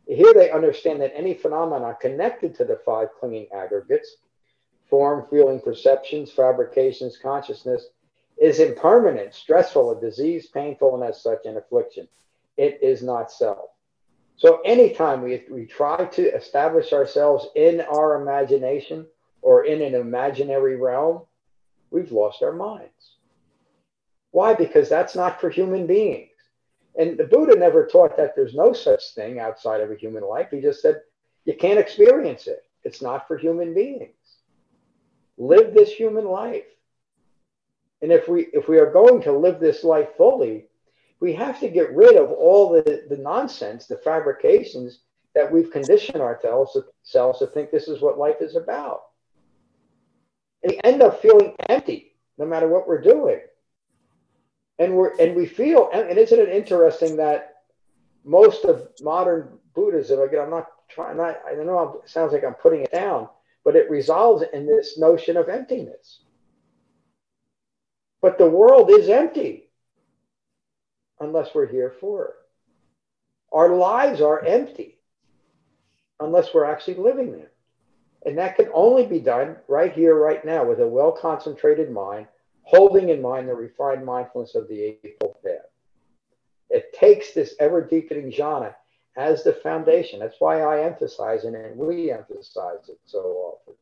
[0.07, 4.17] Here they understand that any phenomena connected to the five clinging aggregates,
[4.89, 7.89] form, feeling, perceptions, fabrications, consciousness,
[8.39, 12.09] is impermanent, stressful, a disease, painful, and as such an affliction.
[12.57, 13.71] It is not self.
[14.37, 19.07] So anytime we, we try to establish ourselves in our imagination
[19.43, 21.23] or in an imaginary realm,
[21.91, 23.17] we've lost our minds.
[24.31, 24.55] Why?
[24.55, 26.31] Because that's not for human beings.
[26.99, 30.49] And the Buddha never taught that there's no such thing outside of a human life.
[30.51, 31.01] He just said
[31.45, 32.65] you can't experience it.
[32.85, 34.15] It's not for human beings.
[35.37, 36.65] Live this human life.
[38.03, 40.67] And if we if we are going to live this life fully,
[41.21, 45.01] we have to get rid of all the, the nonsense, the fabrications
[45.35, 49.03] that we've conditioned ourselves to think this is what life is about.
[50.63, 53.41] And we end up feeling empty no matter what we're doing.
[54.79, 57.57] And we're and we feel and, and isn't it interesting that
[58.25, 62.55] most of modern Buddhism, again, I'm not trying not I know it sounds like I'm
[62.55, 63.29] putting it down,
[63.65, 66.21] but it resolves in this notion of emptiness.
[68.21, 69.69] But the world is empty
[71.21, 72.35] unless we're here for it.
[73.53, 74.99] Our lives are empty
[76.21, 77.47] unless we're actually living them.
[78.27, 82.27] And that can only be done right here, right now, with a well concentrated mind,
[82.69, 85.71] holding in mind the refined mindfulness of the Eightfold Path.
[86.69, 88.75] It takes this ever deepening jhana
[89.17, 90.21] as the foundation.
[90.21, 93.75] That's why I emphasize it and we emphasize it so often.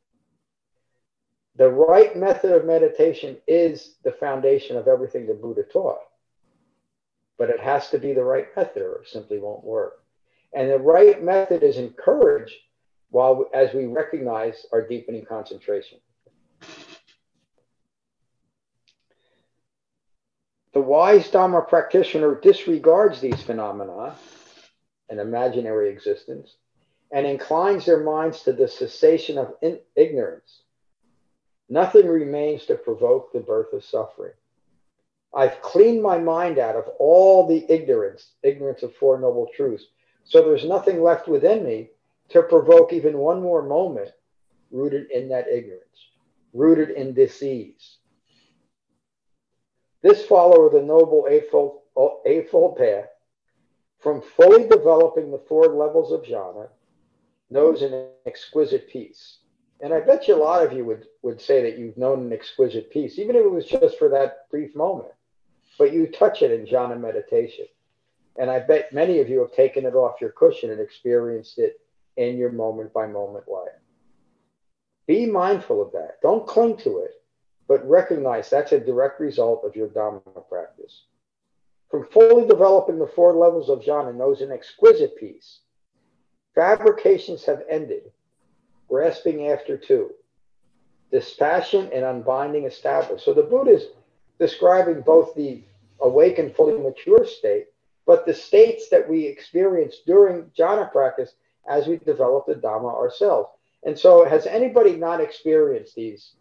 [1.56, 5.98] The right method of meditation is the foundation of everything the Buddha taught.
[7.38, 10.04] But it has to be the right method or it simply won't work.
[10.54, 12.54] And the right method is encouraged
[13.10, 15.98] while as we recognize our deepening concentration.
[20.76, 24.14] The wise Dhamma practitioner disregards these phenomena,
[25.08, 26.54] an imaginary existence,
[27.10, 30.64] and inclines their minds to the cessation of in- ignorance.
[31.70, 34.34] Nothing remains to provoke the birth of suffering.
[35.34, 39.86] I've cleaned my mind out of all the ignorance, ignorance of Four Noble Truths.
[40.24, 41.88] So there's nothing left within me
[42.28, 44.10] to provoke even one more moment
[44.70, 46.10] rooted in that ignorance,
[46.52, 47.96] rooted in disease.
[50.06, 51.80] This follower of the Noble Eightfold,
[52.26, 53.08] eightfold Path,
[53.98, 56.68] from fully developing the four levels of jhana,
[57.50, 59.38] knows an exquisite peace.
[59.80, 62.32] And I bet you a lot of you would, would say that you've known an
[62.32, 65.12] exquisite peace, even if it was just for that brief moment.
[65.76, 67.66] But you touch it in jhana meditation.
[68.38, 71.80] And I bet many of you have taken it off your cushion and experienced it
[72.16, 73.80] in your moment by moment life.
[75.08, 76.18] Be mindful of that.
[76.22, 77.10] Don't cling to it,
[77.68, 81.04] but recognize that's a direct result of your Dhamma practice.
[81.90, 85.60] From fully developing the four levels of jhana knows an exquisite peace.
[86.54, 88.10] Fabrications have ended,
[88.88, 90.10] grasping after two.
[91.12, 93.24] Dispassion and unbinding established.
[93.24, 93.86] So the Buddha is
[94.40, 95.62] describing both the
[96.00, 97.66] awakened, fully mature state,
[98.06, 101.34] but the states that we experience during jhana practice
[101.68, 103.50] as we develop the Dhamma ourselves.
[103.84, 106.32] And so, has anybody not experienced these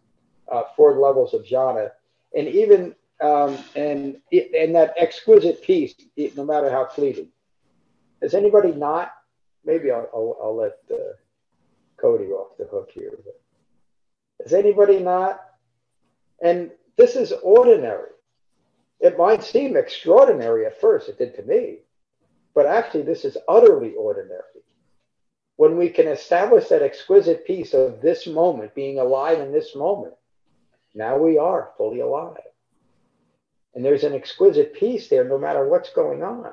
[0.50, 1.90] uh, four levels of jhana,
[2.36, 5.94] and even um, and and that exquisite peace,
[6.36, 7.28] no matter how fleeting?
[8.22, 9.12] Has anybody not?
[9.64, 11.14] Maybe I'll, I'll, I'll let uh,
[11.96, 13.12] Cody off the hook here.
[13.24, 13.40] But
[14.42, 15.40] has anybody not?
[16.42, 18.10] And this is ordinary.
[19.00, 21.78] It might seem extraordinary at first, it did to me,
[22.54, 24.42] but actually, this is utterly ordinary
[25.56, 30.14] when we can establish that exquisite peace of this moment, being alive in this moment,
[30.96, 32.36] now we are fully alive.
[33.74, 36.52] And there's an exquisite peace there no matter what's going on.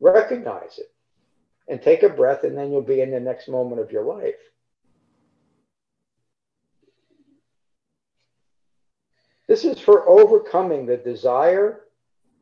[0.00, 0.92] Recognize it
[1.68, 4.34] and take a breath, and then you'll be in the next moment of your life.
[9.48, 11.82] This is for overcoming the desire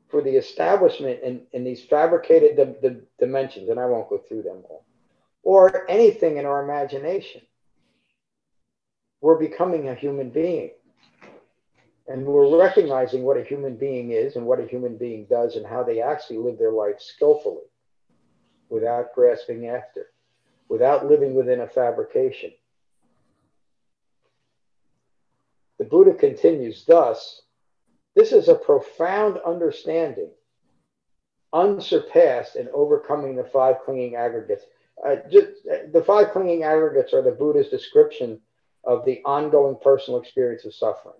[0.08, 4.84] for the establishment in, in these fabricated dimensions, and I won't go through them all
[5.44, 7.42] or anything in our imagination.
[9.20, 10.70] We're becoming a human being.
[12.06, 15.66] And we're recognizing what a human being is and what a human being does and
[15.66, 17.64] how they actually live their life skillfully
[18.68, 20.06] without grasping after,
[20.68, 22.52] without living within a fabrication.
[25.78, 27.42] The Buddha continues thus,
[28.14, 30.30] this is a profound understanding,
[31.52, 34.64] unsurpassed in overcoming the five clinging aggregates
[35.02, 38.40] uh, just, the five clinging aggregates are the Buddha's description
[38.84, 41.14] of the ongoing personal experience of suffering.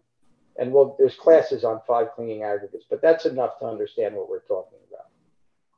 [0.57, 4.41] And well, there's classes on five clinging aggregates, but that's enough to understand what we're
[4.41, 5.07] talking about.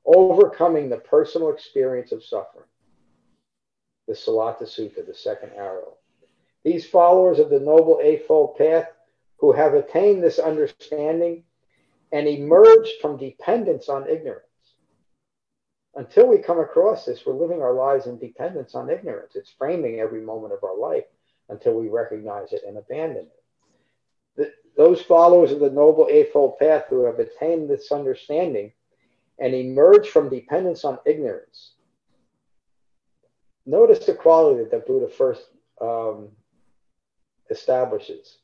[0.05, 2.67] Overcoming the personal experience of suffering.
[4.07, 5.95] The Sallatha Sutta, the second arrow.
[6.65, 8.89] These followers of the Noble Eightfold Path
[9.39, 11.45] who have attained this understanding
[12.13, 14.47] and emerged from dependence on ignorance
[15.97, 19.35] until we come across this, we're living our lives in dependence on ignorance.
[19.35, 21.05] It's framing every moment of our life.
[21.49, 23.45] until we recognize it and abandon it.
[24.77, 28.73] Those followers of the Noble Eightfold Path who have attained this understanding
[29.39, 31.73] and emerge from dependence on ignorance.
[33.65, 35.49] Notice the quality that Buddha first
[35.81, 36.29] um,
[37.51, 38.39] establishes.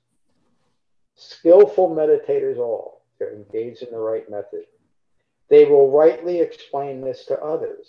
[1.15, 4.65] Skillful meditators all, they're engaged in the right method.
[5.51, 7.87] They will rightly explain this to others.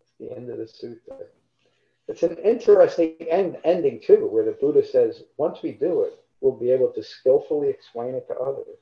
[0.00, 1.26] It's the end of the sutta.
[2.08, 6.58] It's an interesting end, ending, too, where the Buddha says, once we do it, we'll
[6.58, 8.78] be able to skillfully explain it to others.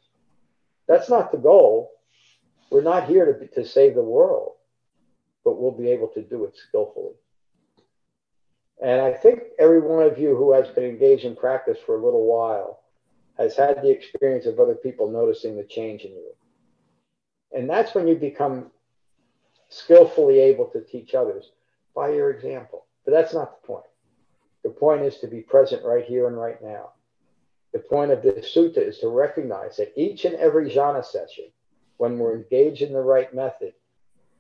[0.87, 1.93] That's not the goal.
[2.71, 4.53] We're not here to, to save the world,
[5.45, 7.15] but we'll be able to do it skillfully.
[8.83, 12.05] And I think every one of you who has been engaged in practice for a
[12.05, 12.81] little while
[13.37, 16.33] has had the experience of other people noticing the change in you.
[17.57, 18.71] And that's when you become
[19.69, 21.51] skillfully able to teach others
[21.95, 22.87] by your example.
[23.05, 23.85] But that's not the point.
[24.65, 26.91] The point is to be present right here and right now.
[27.73, 31.45] The point of this sutta is to recognize that each and every jhana session,
[31.99, 33.75] when we're engaged in the right method,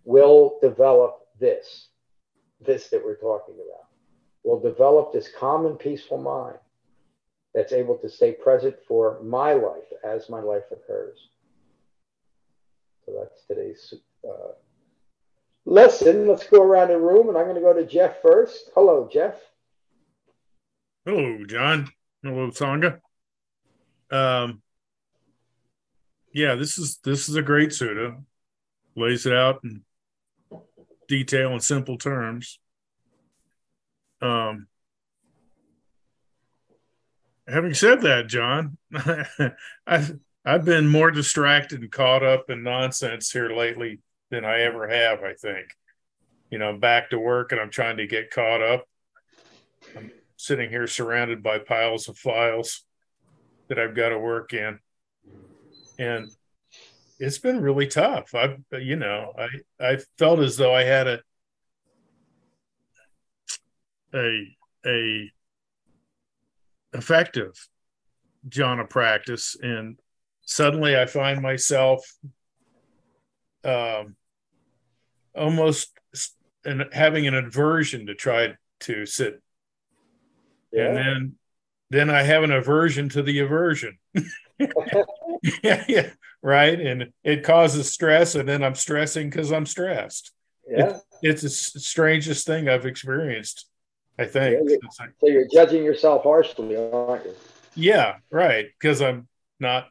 [0.05, 1.89] will develop this,
[2.61, 3.87] this that we're talking about.
[4.45, 6.57] Will develop this calm and peaceful mind
[7.55, 11.19] that's able to stay present for my life as my life occurs.
[13.05, 13.95] So that's today's
[14.27, 14.53] uh,
[15.65, 16.29] lesson.
[16.29, 18.71] Let's go around the room, and I'm going to go to Jeff first.
[18.75, 19.35] Hello, Jeff.
[21.05, 21.89] Hello, John.
[22.23, 23.01] Hello, Sangha.
[24.11, 24.63] Um,
[26.33, 28.23] yeah, this is this is a great sutta.
[28.97, 29.83] Lays it out in
[31.07, 32.59] detail in simple terms.
[34.21, 34.67] Um,
[37.47, 38.77] having said that, John,
[39.87, 44.01] I've I've been more distracted and caught up in nonsense here lately
[44.31, 45.23] than I ever have.
[45.23, 45.69] I think,
[46.51, 48.87] you know, I'm back to work and I'm trying to get caught up.
[49.97, 52.85] I'm sitting here surrounded by piles of files
[53.69, 54.79] that I've got to work in,
[55.99, 56.31] and
[57.19, 58.35] it's been really tough.
[58.35, 59.49] I've, you know, I
[59.81, 61.21] I felt as though I had a
[64.15, 64.57] a
[64.87, 65.31] a
[66.95, 67.53] effective
[68.49, 69.99] jhana practice and
[70.41, 72.01] suddenly i find myself
[73.65, 74.17] um,
[75.37, 75.91] almost
[76.65, 79.43] and having an aversion to try to sit
[80.73, 80.87] yeah.
[80.87, 81.35] and then
[81.91, 83.99] then i have an aversion to the aversion
[85.63, 86.11] yeah, yeah
[86.43, 90.33] right and it causes stress and then i'm stressing because i'm stressed
[90.69, 93.69] yeah it, it's the strangest thing i've experienced
[94.19, 94.55] I think.
[94.55, 97.35] Yeah, you're, so you're judging yourself harshly, aren't you?
[97.75, 98.67] Yeah, right.
[98.79, 99.29] Because I'm
[99.61, 99.89] not,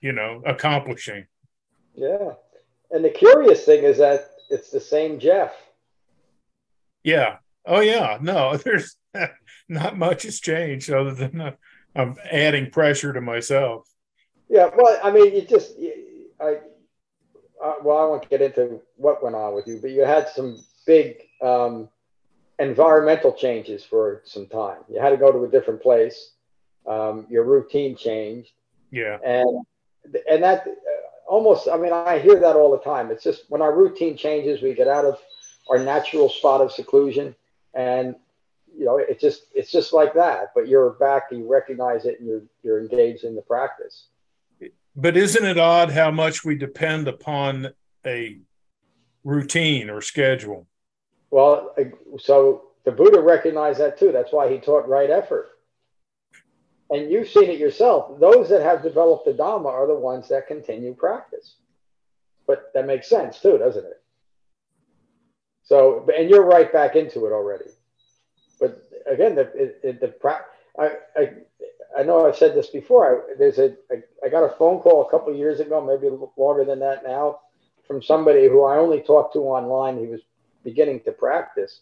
[0.00, 1.26] you know, accomplishing.
[1.94, 2.32] Yeah.
[2.90, 5.52] And the curious thing is that it's the same Jeff.
[7.04, 7.36] Yeah.
[7.64, 8.18] Oh, yeah.
[8.20, 8.96] No, there's
[9.68, 11.52] not much has changed other than uh,
[11.94, 13.88] I'm adding pressure to myself.
[14.48, 14.70] Yeah.
[14.76, 15.74] Well, I mean, you just,
[16.40, 16.58] I,
[17.64, 20.58] uh, well, I won't get into what went on with you, but you had some
[20.86, 21.88] big, um,
[22.58, 24.78] environmental changes for some time.
[24.88, 26.32] You had to go to a different place.
[26.86, 28.52] Um, your routine changed.
[28.90, 29.18] Yeah.
[29.24, 29.64] And
[30.30, 30.70] and that uh,
[31.26, 33.10] almost, I mean, I hear that all the time.
[33.10, 35.18] It's just when our routine changes, we get out of
[35.68, 37.34] our natural spot of seclusion,
[37.72, 38.14] and
[38.76, 40.52] you know, it's just it's just like that.
[40.54, 44.08] But you're back, you recognize it, and you're you're engaged in the practice.
[44.96, 47.70] But isn't it odd how much we depend upon
[48.06, 48.38] a
[49.24, 50.66] routine or schedule?
[51.30, 51.74] Well,
[52.18, 54.12] so the Buddha recognized that too.
[54.12, 55.48] That's why he taught right effort.
[56.90, 58.20] And you've seen it yourself.
[58.20, 61.56] Those that have developed the Dhamma are the ones that continue practice.
[62.46, 64.02] But that makes sense too, doesn't it?
[65.64, 67.70] So, and you're right back into it already.
[69.10, 70.14] Again, the, it, the
[70.78, 71.30] I, I,
[71.98, 73.06] I know I've said this before.
[73.06, 76.64] I, there's a, I, I got a phone call a couple years ago, maybe longer
[76.64, 77.40] than that now,
[77.86, 79.98] from somebody who I only talked to online.
[79.98, 80.20] He was
[80.64, 81.80] beginning to practice.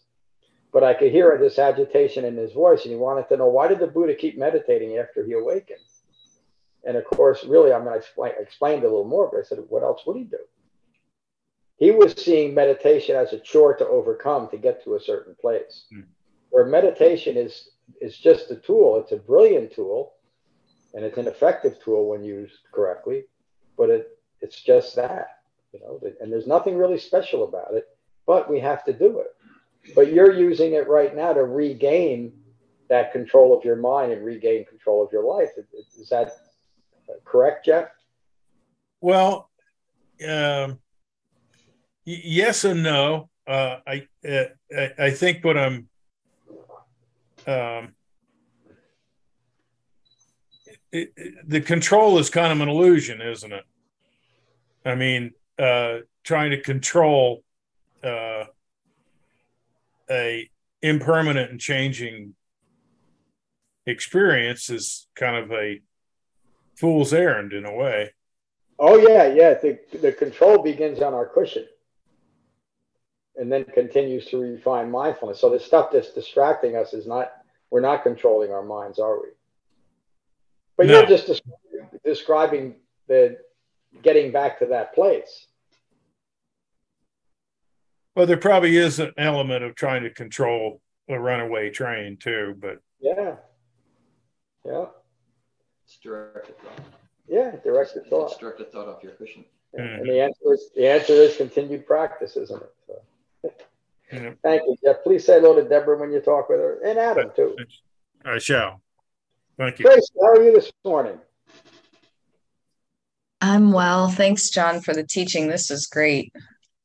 [0.71, 3.67] But I could hear this agitation in his voice, and he wanted to know why
[3.67, 5.79] did the Buddha keep meditating after he awakened?
[6.83, 9.59] And of course, really, I'm going to explain, explained a little more, but I said,
[9.69, 10.39] what else would he do?
[11.77, 15.85] He was seeing meditation as a chore to overcome to get to a certain place.
[15.93, 16.05] Mm.
[16.53, 18.99] Where meditation is is just a tool.
[18.99, 20.13] It's a brilliant tool,
[20.93, 23.23] and it's an effective tool when used correctly.
[23.77, 25.39] But it it's just that,
[25.73, 25.99] you know.
[26.21, 27.87] And there's nothing really special about it
[28.25, 29.27] but we have to do it.
[29.95, 32.33] But you're using it right now to regain
[32.89, 35.49] that control of your mind and regain control of your life.
[35.99, 36.31] Is that
[37.25, 37.89] correct, Jeff?
[39.01, 39.49] Well,
[40.27, 40.79] um,
[42.05, 43.29] yes and no.
[43.45, 44.45] Uh, I, uh,
[44.97, 45.89] I think what I'm
[47.47, 47.95] um,
[50.91, 53.63] it, it, the control is kind of an illusion, isn't it?
[54.85, 57.43] I mean, uh, trying to control
[58.03, 58.45] uh,
[60.09, 60.49] a
[60.81, 62.35] impermanent and changing
[63.85, 65.81] experience is kind of a
[66.75, 68.13] fool's errand in a way.
[68.79, 69.53] Oh yeah, yeah.
[69.53, 71.65] The the control begins on our cushion,
[73.35, 75.39] and then continues to refine mindfulness.
[75.39, 77.31] So the stuff that's distracting us is not.
[77.71, 79.29] We're not controlling our minds, are we?
[80.77, 80.99] But No.
[80.99, 82.75] you're just describing, describing
[83.07, 83.39] the
[84.03, 85.47] getting back to that place.
[88.15, 92.79] Well, there probably is an element of trying to control a runaway train too, but
[92.99, 93.37] Yeah.
[94.63, 94.85] Yeah.
[95.85, 96.79] It's directed thought.
[97.27, 97.55] Yeah.
[97.63, 98.39] Directed It's thought.
[98.39, 99.43] directed thought off your cushion.
[99.75, 99.81] Hmm.
[99.81, 102.71] And the answer is the answer is continued practice, isn't it?
[102.87, 103.01] So,
[104.11, 105.03] you know, thank you, Jeff.
[105.03, 107.55] Please say hello to Deborah when you talk with her, and Adam too.
[108.25, 108.81] I shall.
[109.57, 109.85] Thank you.
[109.85, 111.19] Grace, how are you this morning?
[113.41, 114.07] I'm well.
[114.07, 115.47] Thanks, John, for the teaching.
[115.47, 116.31] This is great.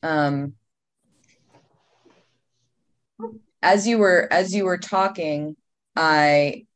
[0.02, 0.54] Um,
[3.62, 5.56] as you were as you were talking,
[5.94, 6.66] I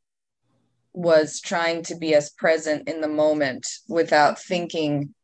[0.92, 5.14] was trying to be as present in the moment without thinking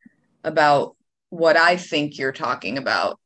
[0.44, 0.96] about
[1.30, 3.20] what I think you're talking about.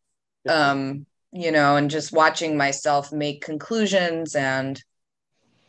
[0.48, 4.82] Um, you know, and just watching myself make conclusions and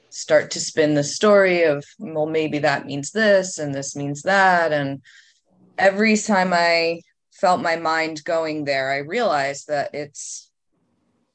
[0.10, 4.72] start to spin the story of, well, maybe that means this and this means that.
[4.72, 5.02] And
[5.78, 7.02] every time I
[7.32, 10.52] felt my mind going there, I realized that it's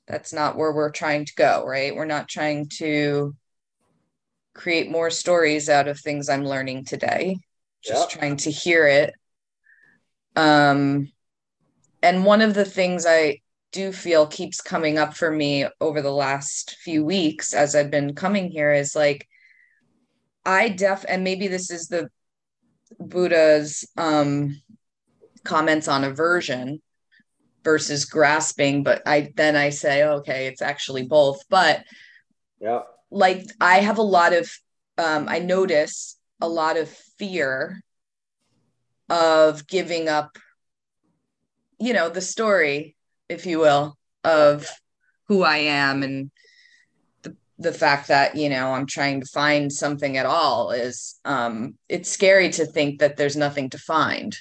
[0.06, 1.94] that's not where we're trying to go, right?
[1.94, 3.34] We're not trying to
[4.54, 7.38] create more stories out of things I'm learning today,
[7.84, 8.18] just Yeah.
[8.18, 9.14] trying to hear it.
[10.36, 11.12] Um,
[12.02, 13.40] and one of the things I
[13.78, 18.12] do feel keeps coming up for me over the last few weeks as I've been
[18.12, 19.28] coming here is like,
[20.44, 22.10] I def, and maybe this is the
[22.98, 24.60] Buddha's um,
[25.44, 26.82] comments on aversion
[27.62, 31.44] versus grasping, but I then I say, okay, it's actually both.
[31.48, 31.84] But
[32.60, 32.80] Yeah.
[33.12, 34.50] like I have a lot of,
[34.96, 37.80] um, I notice a lot of fear
[39.08, 40.36] of giving up,
[41.78, 42.96] you know, the story,
[43.28, 44.66] if you will, of
[45.28, 46.30] who I am and
[47.22, 51.76] the the fact that you know I'm trying to find something at all is um
[51.88, 54.36] it's scary to think that there's nothing to find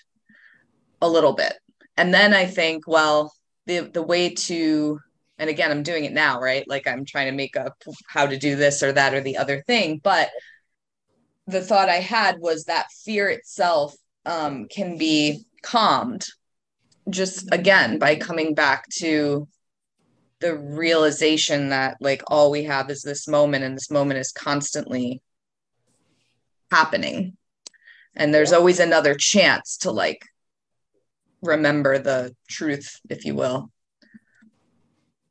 [1.02, 1.54] a little bit.
[1.98, 3.34] And then I think well
[3.66, 5.00] the the way to
[5.38, 6.68] and again I'm doing it now right?
[6.68, 7.76] Like I'm trying to make up
[8.08, 10.30] how to do this or that or the other thing but
[11.46, 16.26] the thought I had was that fear itself um can be calmed
[17.10, 19.48] just again by coming back to
[20.40, 25.22] the realization that like all we have is this moment and this moment is constantly
[26.72, 27.36] happening
[28.16, 28.58] and there's Yeah.
[28.58, 30.26] always another chance to like
[31.42, 33.72] remember the truth if you will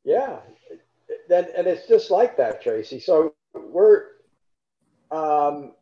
[0.05, 0.39] Yeah,
[1.29, 3.01] that and it's just like that, Tracy.
[3.01, 4.05] So we're
[5.11, 5.73] um,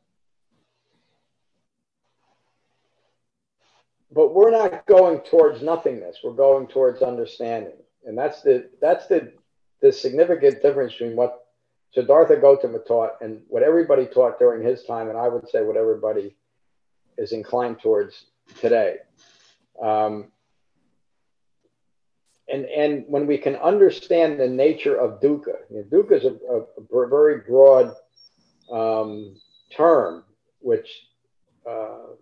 [4.15, 6.19] but we're not going towards nothingness.
[6.23, 9.33] We're going towards understanding, and that's the that's the
[9.83, 11.47] the significant difference between what
[11.93, 15.77] Siddhartha Gautama taught and what everybody taught during his time, and I would say what
[15.77, 16.37] everybody
[17.19, 18.27] is inclined towards
[18.61, 18.99] today.
[19.83, 20.31] Um,
[22.49, 26.37] and and when we can understand the nature of dukkha, you know, dukkha is a,
[26.51, 26.61] a,
[27.03, 27.95] a very broad
[28.71, 29.37] um,
[29.75, 30.25] term
[30.61, 30.89] which
[31.69, 32.15] uh,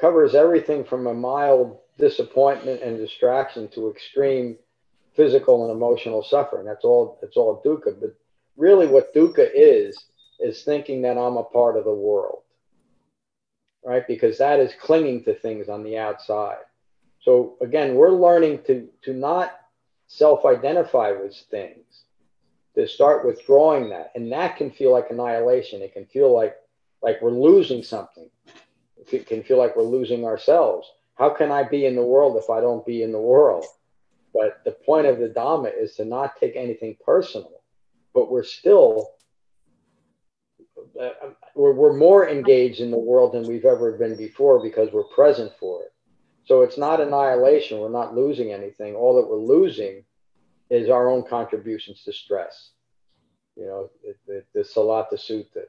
[0.00, 4.56] covers everything from a mild disappointment and distraction to extreme
[5.14, 6.64] physical and emotional suffering.
[6.64, 7.18] That's all.
[7.20, 8.00] That's all dukkha.
[8.00, 8.14] But
[8.56, 10.04] really, what dukkha is
[10.40, 12.42] is thinking that I'm a part of the world,
[13.84, 14.06] right?
[14.06, 16.58] Because that is clinging to things on the outside.
[17.20, 19.52] So again, we're learning to to not
[20.06, 22.04] self-identify with things,
[22.74, 25.82] to start withdrawing that, and that can feel like annihilation.
[25.82, 26.56] It can feel like
[27.02, 28.30] like we're losing something.
[29.10, 30.90] Can feel like we're losing ourselves.
[31.14, 33.64] How can I be in the world if I don't be in the world?
[34.32, 37.62] But the point of the Dhamma is to not take anything personal,
[38.14, 39.10] but we're still
[41.00, 41.10] uh,
[41.54, 45.52] we're, we're more engaged in the world than we've ever been before because we're present
[45.58, 45.92] for it.
[46.44, 47.78] So it's not annihilation.
[47.78, 48.94] We're not losing anything.
[48.94, 50.04] All that we're losing
[50.70, 52.70] is our own contributions to stress.
[53.56, 53.90] You know,
[54.26, 55.64] the, the, the Sutta.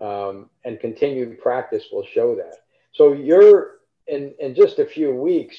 [0.00, 2.56] Um, and continued practice will show that.
[2.92, 3.76] So you're
[4.06, 5.56] in, in just a few weeks,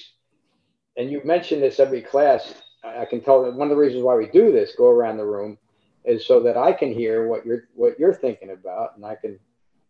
[0.97, 2.53] and you mentioned this every class.
[2.83, 5.17] I I can tell that one of the reasons why we do this, go around
[5.17, 5.57] the room,
[6.05, 9.39] is so that I can hear what you're what you're thinking about, and I can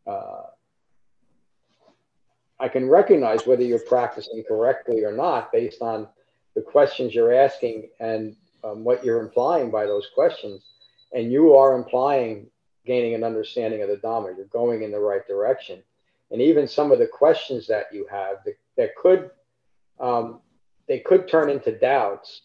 [0.06, 0.44] uh,
[2.60, 6.08] I can recognize whether you're practicing correctly or not based on
[6.56, 10.62] the questions you're asking and um, what you're implying by those questions.
[11.14, 12.48] And you are implying
[12.86, 14.36] gaining an understanding of the Dhamma.
[14.36, 15.82] You're going in the right direction.
[16.32, 19.32] And even some of the questions that you have that, that could
[20.00, 20.40] um,
[20.88, 22.42] they could turn into doubts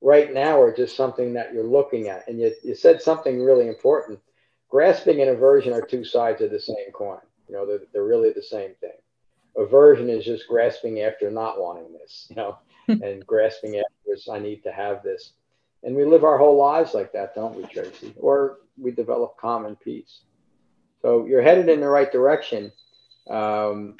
[0.00, 2.28] right now are just something that you're looking at.
[2.28, 4.20] And you, you said something really important.
[4.68, 7.18] Grasping and aversion are two sides of the same coin.
[7.48, 8.92] You know, they're, they're really the same thing.
[9.56, 14.38] Aversion is just grasping after not wanting this, you know, and grasping after is I
[14.38, 15.32] need to have this.
[15.82, 18.14] And we live our whole lives like that, don't we, Tracy?
[18.18, 20.20] Or we develop common peace.
[21.02, 22.72] So you're headed in the right direction.
[23.28, 23.96] Um,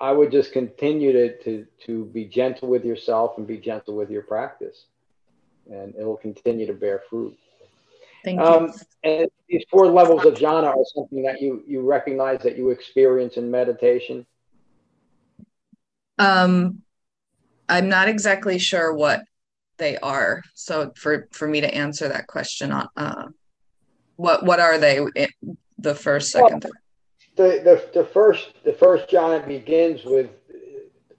[0.00, 4.10] I would just continue to, to, to be gentle with yourself and be gentle with
[4.10, 4.86] your practice.
[5.70, 7.36] And it will continue to bear fruit.
[8.24, 8.44] Thank you.
[8.44, 8.72] Um,
[9.04, 13.36] and these four levels of jhana are something that you, you recognize that you experience
[13.36, 14.26] in meditation.
[16.18, 16.82] Um,
[17.68, 19.22] I'm not exactly sure what
[19.78, 20.42] they are.
[20.54, 23.28] So for for me to answer that question, uh,
[24.16, 25.00] what what are they?
[25.78, 26.72] The first, second, well,
[27.36, 27.60] the,
[27.92, 30.30] the the first the first jhana begins with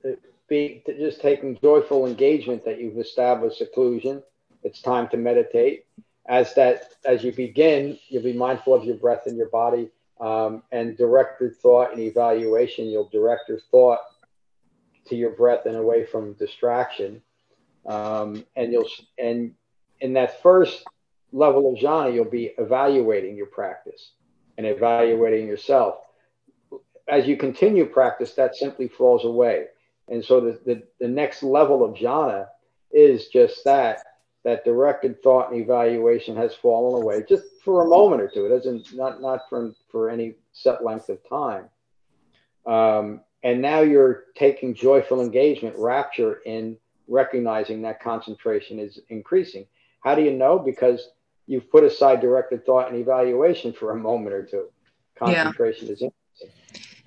[0.06, 0.12] uh,
[0.48, 4.22] be just taking joyful engagement that you've established seclusion.
[4.64, 5.86] It's time to meditate.
[6.28, 9.90] As that as you begin, you'll be mindful of your breath and your body,
[10.20, 12.88] um, and direct your thought and evaluation.
[12.88, 14.00] You'll direct your thought
[15.08, 17.22] to your breath and away from distraction.
[17.86, 19.56] Um, and you'll and
[20.00, 20.86] in that first
[21.32, 24.12] level of jhana, you'll be evaluating your practice
[24.66, 25.96] and evaluating yourself.
[27.08, 29.66] As you continue practice, that simply falls away.
[30.08, 32.48] And so the, the, the next level of jhana
[32.92, 34.04] is just that
[34.44, 38.46] that directed thought and evaluation has fallen away just for a moment or two.
[38.46, 41.70] It doesn't not not for for any set length of time.
[42.66, 49.66] Um, and now you're taking joyful engagement, rapture in recognizing that concentration is increasing.
[50.02, 50.58] How do you know?
[50.58, 51.10] Because
[51.48, 54.68] you've put aside directed thought and evaluation for a moment or two.
[55.18, 55.94] Concentration yeah.
[55.94, 56.58] is increasing.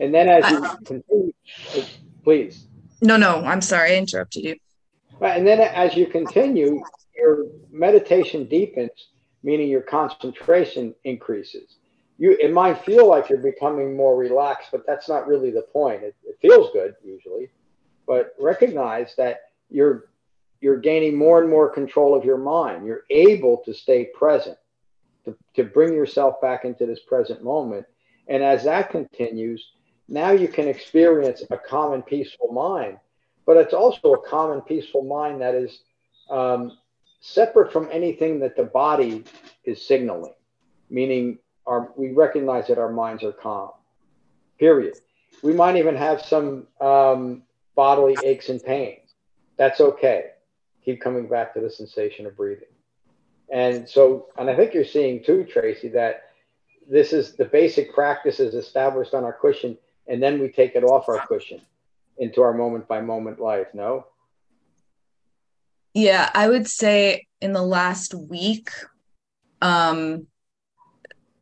[0.00, 1.32] And then as you I, continue,
[2.22, 2.66] please.
[3.00, 4.56] No, no, I'm sorry, I interrupted you.
[5.20, 6.82] Uh, and then as you continue,
[7.16, 9.08] your meditation deepens,
[9.42, 11.76] meaning your concentration increases.
[12.18, 16.02] You, it might feel like you're becoming more relaxed, but that's not really the point.
[16.02, 17.50] It, it feels good usually,
[18.06, 20.06] but recognize that you're
[20.64, 22.86] you're gaining more and more control of your mind.
[22.86, 24.56] You're able to stay present,
[25.26, 27.84] to, to bring yourself back into this present moment.
[28.28, 29.62] And as that continues,
[30.08, 32.96] now you can experience a calm and peaceful mind.
[33.44, 35.80] But it's also a calm and peaceful mind that is
[36.30, 36.78] um,
[37.20, 39.24] separate from anything that the body
[39.64, 40.32] is signaling,
[40.88, 43.72] meaning our, we recognize that our minds are calm,
[44.58, 44.96] period.
[45.42, 47.42] We might even have some um,
[47.76, 49.04] bodily aches and pains
[49.56, 50.30] that's okay.
[50.84, 52.68] Keep coming back to the sensation of breathing.
[53.50, 56.24] And so, and I think you're seeing too, Tracy, that
[56.88, 60.84] this is the basic practice is established on our cushion, and then we take it
[60.84, 61.60] off our cushion
[62.18, 63.68] into our moment by moment life.
[63.74, 64.06] No?
[65.94, 68.70] Yeah, I would say in the last week,
[69.62, 70.26] um,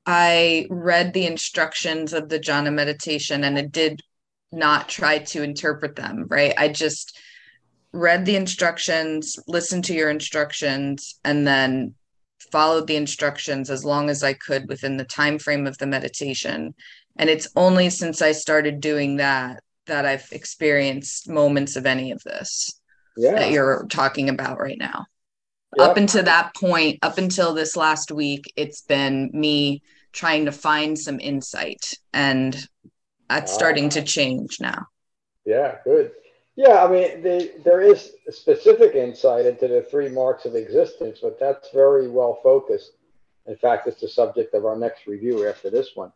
[0.05, 4.03] I read the instructions of the jhana meditation and it did
[4.51, 6.53] not try to interpret them, right?
[6.59, 7.19] I just
[7.93, 11.95] read the instructions, listened to your instructions, and then
[12.51, 16.75] followed the instructions as long as I could within the time frame of the meditation.
[17.17, 22.23] And it's only since I started doing that that I've experienced moments of any of
[22.23, 22.81] this
[23.17, 23.35] yeah.
[23.35, 25.07] that you're talking about right now.
[25.77, 25.91] Yep.
[25.91, 29.83] Up until that point, up until this last week, it's been me
[30.13, 32.55] trying to find some insight, and
[33.29, 34.87] that's starting to change now.
[35.47, 36.13] Yeah, good.
[36.55, 41.41] Yeah, I mean, the, there is specific insight into the three marks of existence, but
[41.41, 42.93] that's very well focused.
[43.47, 46.13] In fact, it's the subject of our next review after this one.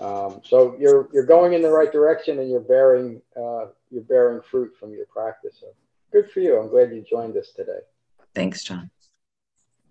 [0.00, 4.40] Um, so you're you're going in the right direction, and you're bearing uh, you're bearing
[4.42, 5.58] fruit from your practice.
[5.60, 5.68] So
[6.12, 6.58] good for you.
[6.58, 7.78] I'm glad you joined us today.
[8.34, 8.90] Thanks, John.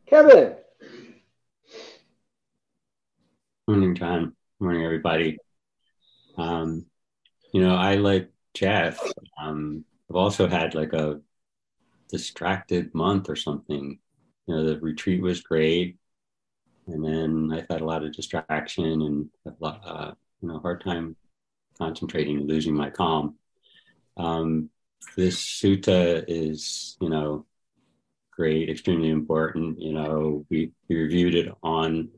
[0.05, 0.55] Kevin.
[3.67, 4.35] Morning, John.
[4.59, 5.37] Morning, everybody.
[6.37, 6.85] Um,
[7.53, 8.99] you know, I like Jeff,
[9.41, 11.21] um, I've also had like a
[12.09, 13.99] distracted month or something.
[14.47, 15.97] You know, the retreat was great,
[16.87, 20.83] and then I've had a lot of distraction and a lot, uh, you know, hard
[20.83, 21.15] time
[21.77, 23.35] concentrating, losing my calm.
[24.17, 24.69] Um,
[25.15, 27.45] this sutta is, you know,
[28.31, 29.79] great, extremely important.
[29.79, 32.09] You know, we, we reviewed it on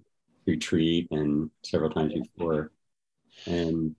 [0.45, 2.71] retreat and several times before.
[3.45, 3.95] And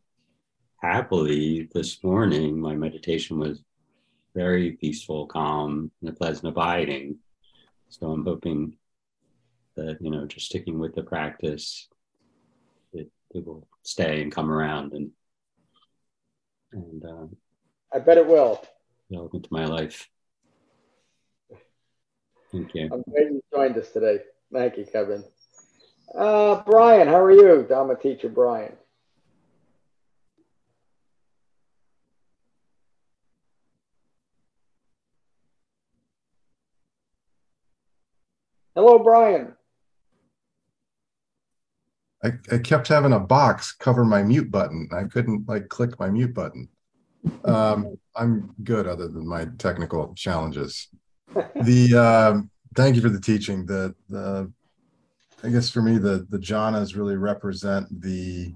[0.87, 3.61] happily, this morning, my meditation was
[4.35, 7.17] very peaceful, calm, and a pleasant abiding.
[7.89, 8.77] So I'm hoping
[9.75, 11.89] that, you know, just sticking with the practice,
[12.93, 15.11] it, it will stay and come around and,
[16.73, 17.27] and, uh,
[17.93, 18.63] I bet it will.
[19.09, 20.09] Welcome to my life.
[22.53, 22.91] Thank you.
[22.93, 24.21] I'm glad you joined us today.
[24.53, 25.25] Thank you, Kevin.
[26.17, 27.67] Uh, Brian, how are you?
[27.69, 28.77] Dharma teacher Brian.
[38.77, 39.55] Hello, Brian.
[42.23, 44.87] I, I kept having a box cover my mute button.
[44.93, 46.69] I couldn't like click my mute button.
[47.47, 50.89] Um, I'm good other than my technical challenges.
[51.63, 51.97] The
[52.35, 53.65] um, thank you for the teaching.
[53.65, 54.53] The the
[55.43, 58.53] I guess for me the the jhanas really represent the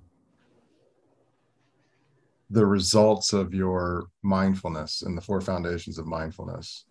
[2.50, 6.84] the results of your mindfulness and the four foundations of mindfulness.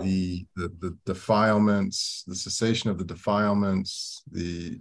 [0.00, 4.80] The, the the defilements, the cessation of the defilements, the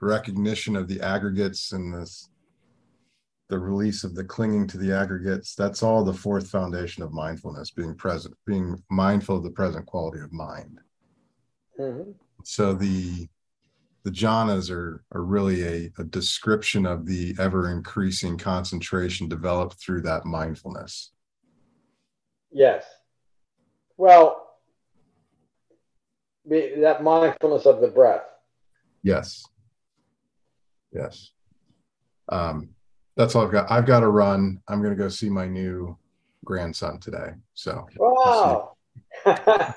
[0.00, 2.28] recognition of the aggregates and this
[3.48, 7.70] the release of the clinging to the aggregates that's all the fourth foundation of mindfulness
[7.70, 10.80] being present being mindful of the present quality of mind
[11.78, 12.14] Mhm.
[12.42, 13.28] so the
[14.02, 20.00] the jhanas are are really a, a description of the ever increasing concentration developed through
[20.02, 21.12] that mindfulness
[22.50, 22.84] Yes.
[24.02, 24.48] Well,
[26.46, 28.24] that mindfulness of the breath.
[29.04, 29.44] yes
[30.92, 31.30] yes
[32.28, 32.70] um
[33.16, 35.96] that's all i've got i've got to run i'm going to go see my new
[36.44, 38.76] grandson today so Wow.
[39.24, 39.76] Have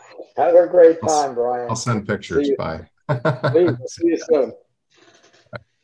[0.56, 1.70] a great I'll time, Brian.
[1.70, 2.82] i'll send pictures See bye
[3.52, 4.54] Please, see you soon.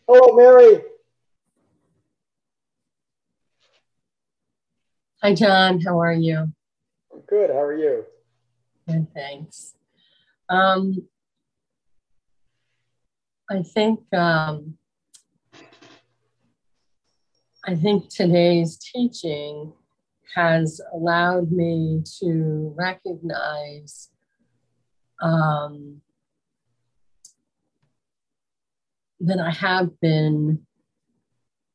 [0.08, 0.82] Hello, Mary.
[5.22, 5.80] Hi, John.
[5.80, 6.52] How are you?
[7.14, 7.52] I'm good.
[7.52, 8.04] How are you?
[8.92, 9.76] Good, thanks.
[10.50, 11.08] Um,
[13.50, 14.78] I think um,
[17.66, 19.72] I think today's teaching
[20.36, 24.10] has allowed me to recognize
[25.22, 26.02] um,
[29.22, 30.66] that I have been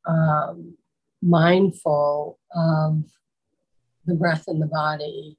[0.06, 0.76] um,
[1.22, 3.04] mindful of
[4.04, 5.38] the breath in the body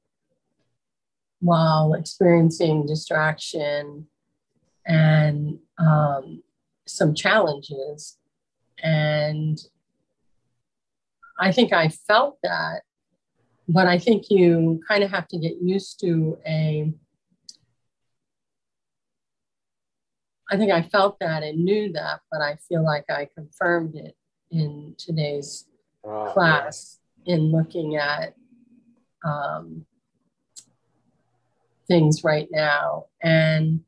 [1.39, 4.07] while experiencing distraction
[4.85, 6.41] and um,
[6.85, 8.17] some challenges.
[8.81, 9.59] And
[11.39, 12.81] I think I felt that,
[13.67, 16.93] but I think you kind of have to get used to a.
[20.49, 24.15] I think I felt that and knew that, but I feel like I confirmed it
[24.49, 25.65] in today's
[26.03, 28.33] class in looking at
[29.25, 29.85] um,
[31.87, 33.05] things right now.
[33.21, 33.81] And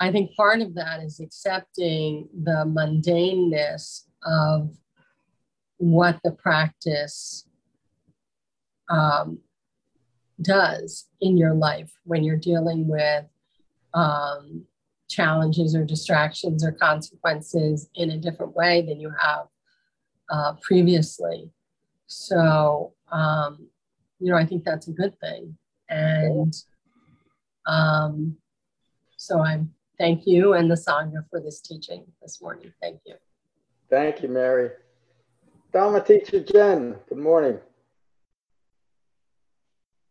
[0.00, 4.76] I think part of that is accepting the mundaneness of
[5.76, 7.46] what the practice
[8.90, 9.38] um,
[10.40, 13.24] does in your life when you're dealing with
[13.94, 14.64] um,
[15.08, 19.46] challenges or distractions or consequences in a different way than you have
[20.30, 21.50] uh, previously.
[22.06, 23.68] So, um,
[24.18, 25.56] you know, I think that's a good thing.
[25.92, 26.54] And
[27.66, 28.36] um,
[29.18, 29.60] so I
[29.98, 32.72] thank you and the Sangha for this teaching this morning.
[32.80, 33.14] Thank you.
[33.90, 34.70] Thank you, Mary.
[35.72, 37.58] Dharma teacher Jen, good morning.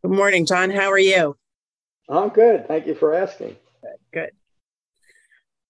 [0.03, 0.69] Good morning, John.
[0.69, 1.35] How are you?
[2.07, 2.67] I'm good.
[2.67, 3.55] Thank you for asking.
[4.13, 4.31] Good.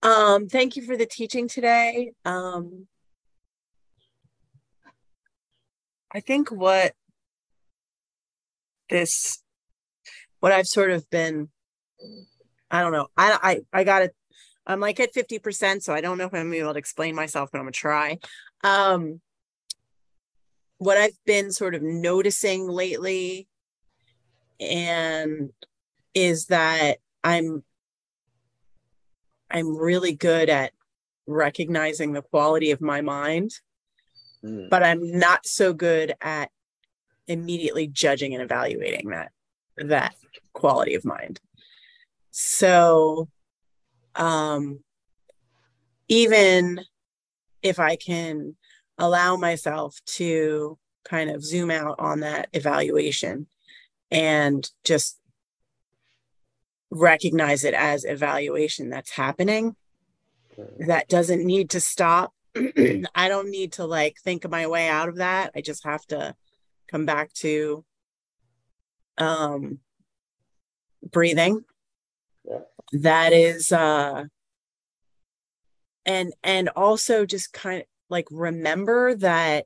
[0.03, 2.11] Um, thank you for the teaching today.
[2.25, 2.87] Um,
[6.13, 6.93] I think what
[8.89, 9.41] this,
[10.41, 11.49] what I've sort of been,
[12.69, 13.07] I don't know.
[13.15, 14.15] I I I got it.
[14.67, 17.15] I'm like at 50%, so I don't know if I'm gonna be able to explain
[17.15, 18.17] myself, but I'm gonna try.
[18.63, 19.21] Um,
[20.77, 23.47] what I've been sort of noticing lately
[24.59, 25.51] and
[26.13, 27.63] is that I'm
[29.49, 30.71] I'm really good at
[31.27, 33.51] recognizing the quality of my mind,
[34.41, 34.69] Hmm.
[34.69, 36.49] but I'm not so good at
[37.27, 39.31] immediately judging and evaluating that
[39.77, 40.15] that
[40.53, 41.39] quality of mind.
[42.31, 43.29] So
[44.15, 44.79] um
[46.07, 46.81] even
[47.61, 48.55] if I can
[48.97, 53.47] allow myself to kind of zoom out on that evaluation
[54.11, 55.17] and just
[56.91, 59.75] recognize it as evaluation that's happening.
[60.87, 62.33] That doesn't need to stop.
[62.55, 65.51] I don't need to like think my way out of that.
[65.55, 66.35] I just have to
[66.89, 67.85] come back to
[69.17, 69.79] um
[71.09, 71.63] breathing.
[72.43, 72.59] Yeah.
[72.93, 74.25] That is uh
[76.05, 79.65] and and also just kind of like remember that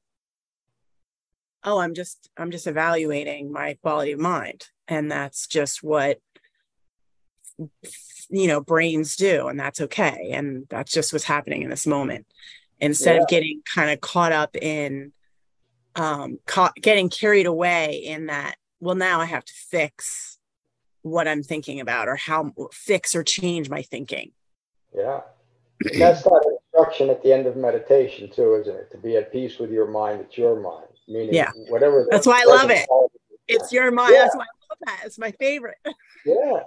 [1.64, 6.20] oh i'm just i'm just evaluating my quality of mind and that's just what
[8.30, 12.28] you know brains do and that's okay and that's just what's happening in this moment
[12.80, 13.22] instead Yeah.
[13.24, 15.14] of getting kind of caught up in
[15.96, 20.35] um caught, getting carried away in that well now i have to fix
[21.06, 24.32] what i'm thinking about or how fix or change my thinking
[24.96, 25.22] Yeah.
[25.92, 28.90] And that's that instruction at the end of meditation too, isn't it?
[28.92, 30.88] To be at peace with your mind, it's your mind.
[31.08, 31.52] Meaning Yeah.
[31.68, 32.88] whatever That's why I love it.
[33.48, 34.22] it's your mind Yeah.
[34.24, 35.78] that's why i love that it's my favorite
[36.26, 36.62] Yeah.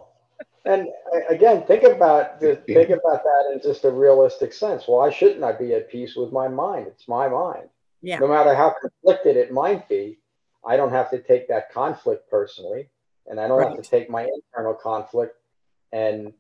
[0.67, 0.87] And
[1.31, 4.85] again, think about the, think about that in just a realistic sense.
[4.87, 6.87] Why shouldn't I be at peace with my mind?
[6.87, 7.69] It's my mind.
[8.03, 10.19] yeah No matter how conflicted it might be,
[10.65, 12.89] I don't have to take that conflict personally,
[13.29, 15.37] and I don't have to take my internal conflict
[15.93, 16.33] and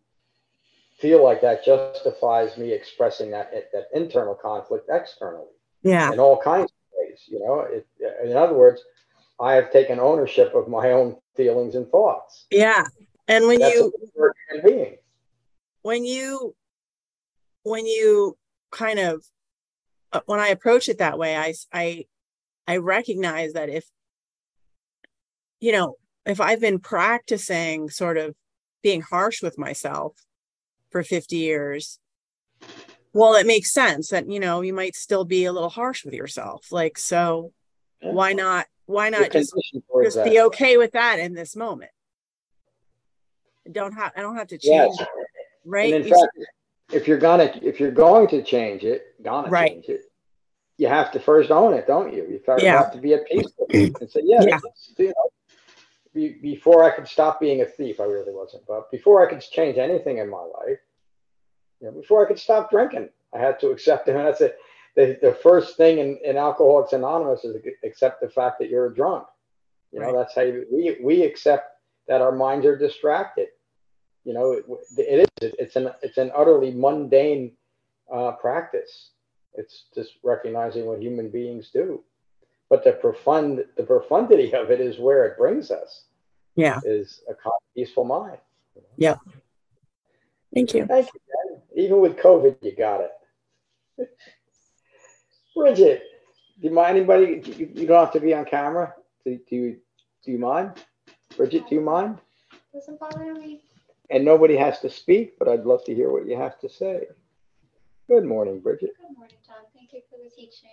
[0.99, 5.47] feel like that justifies me expressing that that internal conflict externally
[5.82, 7.20] yeah in all kinds of ways.
[7.28, 7.86] You know, it,
[8.24, 8.82] in other words,
[9.41, 12.47] I have taken ownership of my own feelings and thoughts.
[12.51, 12.84] yeah
[13.28, 14.97] and when That's you a for a human being.
[15.82, 16.55] when you
[17.62, 18.36] when you
[18.70, 19.22] kind of
[20.12, 22.07] uh, when i approach it that way I I
[22.66, 23.84] I recognize that if
[25.61, 25.97] you know
[26.29, 28.35] if i've been practicing sort of
[28.83, 30.14] being harsh with myself
[30.91, 31.99] for 50 years
[33.12, 36.14] well it makes sense that you know you might still be a little harsh with
[36.14, 37.53] yourself like so
[38.03, 38.12] Yeah.
[38.12, 39.53] why not why not just
[40.03, 40.24] just that.
[40.24, 41.91] be okay with that in this moment
[43.66, 45.09] I don't have i don't have to change Yes.
[45.64, 46.39] right And in You fact,
[46.93, 49.72] if you're gonna if you're going to change it, gonna Right.
[49.72, 50.03] change it,
[50.79, 52.26] you have to first own it, don't you?
[52.31, 52.79] You first Yeah.
[52.79, 54.59] have to be at peace with it and say, yeah, Yeah.
[54.97, 55.31] you know,
[56.19, 59.41] be, before I could stop being a thief, I really wasn't, but before I could
[59.41, 60.81] change anything in my life,
[61.81, 64.16] you know, before I could stop drinking, I had to accept it.
[64.16, 64.59] And that's it.
[64.97, 68.95] The, the first thing in, in Alcoholics Anonymous is accept the fact that you're a
[68.95, 69.27] drunk.
[69.93, 70.16] You know, Right.
[70.16, 71.77] that's how you, we, we accept
[72.09, 73.49] that our minds are distracted.
[74.25, 74.64] You know, it,
[74.99, 77.53] it is, it's an, it's an utterly mundane
[78.12, 79.11] uh, practice.
[79.55, 82.03] It's just recognizing what human beings do.
[82.69, 86.05] But the profund, the profundity of it is where it brings us,
[86.59, 88.38] yeah is a calm, peaceful mind.
[88.96, 89.16] Yeah,
[90.52, 91.62] thank you Thank you, Jen.
[91.84, 93.12] Even with COVID, you got it.
[95.56, 96.02] Bridget,
[96.61, 97.40] do you mind anybody?
[97.56, 98.92] You, you don't have to be on camera.
[99.24, 99.76] Do, do you
[100.24, 100.72] do you mind?
[101.36, 102.18] Bridget, do you mind?
[102.74, 103.62] Doesn't bother me.
[104.11, 107.04] And nobody has to speak, but I'd love to hear what you have to say.
[108.09, 108.90] Good morning, Bridget.
[108.96, 109.64] Good morning, Tom.
[109.74, 110.70] Thank you for the teaching.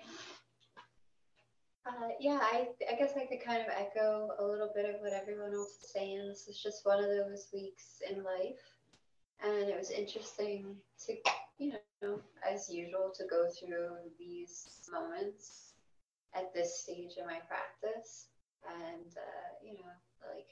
[1.85, 5.13] Uh, yeah, I, I guess I could kind of echo a little bit of what
[5.13, 6.27] everyone else is saying.
[6.27, 8.57] This is just one of those weeks in life.
[9.43, 11.13] And it was interesting to,
[11.59, 12.19] you know,
[12.49, 15.73] as usual, to go through these moments
[16.33, 18.27] at this stage in my practice.
[18.67, 19.93] And, uh, you know,
[20.33, 20.47] like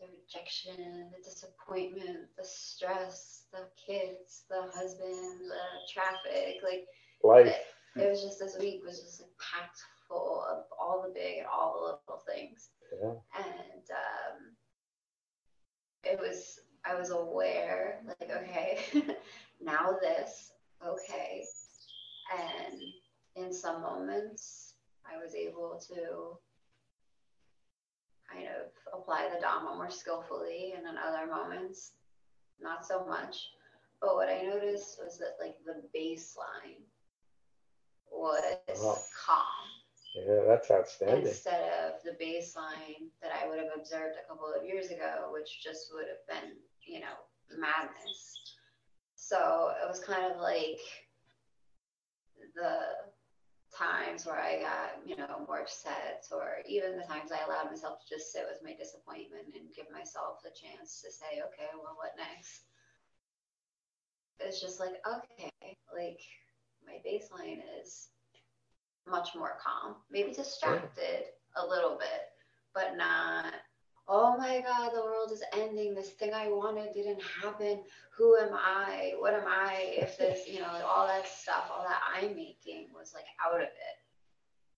[0.00, 6.84] the rejection, the disappointment, the stress, the kids, the husband, the traffic, like
[7.22, 7.54] Life.
[7.94, 9.78] it was just this week was just like packed
[10.08, 12.70] full of all the big and all the little things.
[12.92, 13.14] Yeah.
[13.36, 14.56] And um,
[16.04, 18.78] it was I was aware, like, okay,
[19.60, 20.52] now this,
[20.86, 21.44] okay.
[22.32, 22.80] And
[23.36, 24.74] in some moments
[25.06, 26.38] I was able to
[28.32, 31.92] kind of apply the Dhamma more skillfully, and in other moments,
[32.60, 33.48] not so much.
[34.00, 36.82] But what I noticed was that like the baseline
[38.10, 38.98] was Wow.
[39.26, 39.77] calm
[40.26, 41.26] Yeah, that's outstanding.
[41.26, 45.62] instead of the baseline that I would have observed a couple of years ago, which
[45.62, 46.56] just would have been,
[46.86, 47.16] you know,
[47.56, 48.54] madness.
[49.16, 50.80] So it was kind of like
[52.54, 52.80] the
[53.76, 58.00] times where I got, you know, more upset, or even the times I allowed myself
[58.00, 61.96] to just sit with my disappointment and give myself the chance to say, okay, well,
[61.96, 62.62] what next?
[64.40, 66.20] It's just like, okay, like
[66.86, 68.08] my baseline is
[69.10, 71.24] much more calm, maybe distracted
[71.56, 72.28] a little bit,
[72.74, 73.54] but not,
[74.08, 75.94] oh my God, the world is ending.
[75.94, 77.80] This thing I wanted didn't happen.
[78.16, 79.14] Who am I?
[79.18, 79.92] What am I?
[79.96, 83.62] If this, you know, all that stuff, all that I'm making was like out of
[83.62, 83.98] it.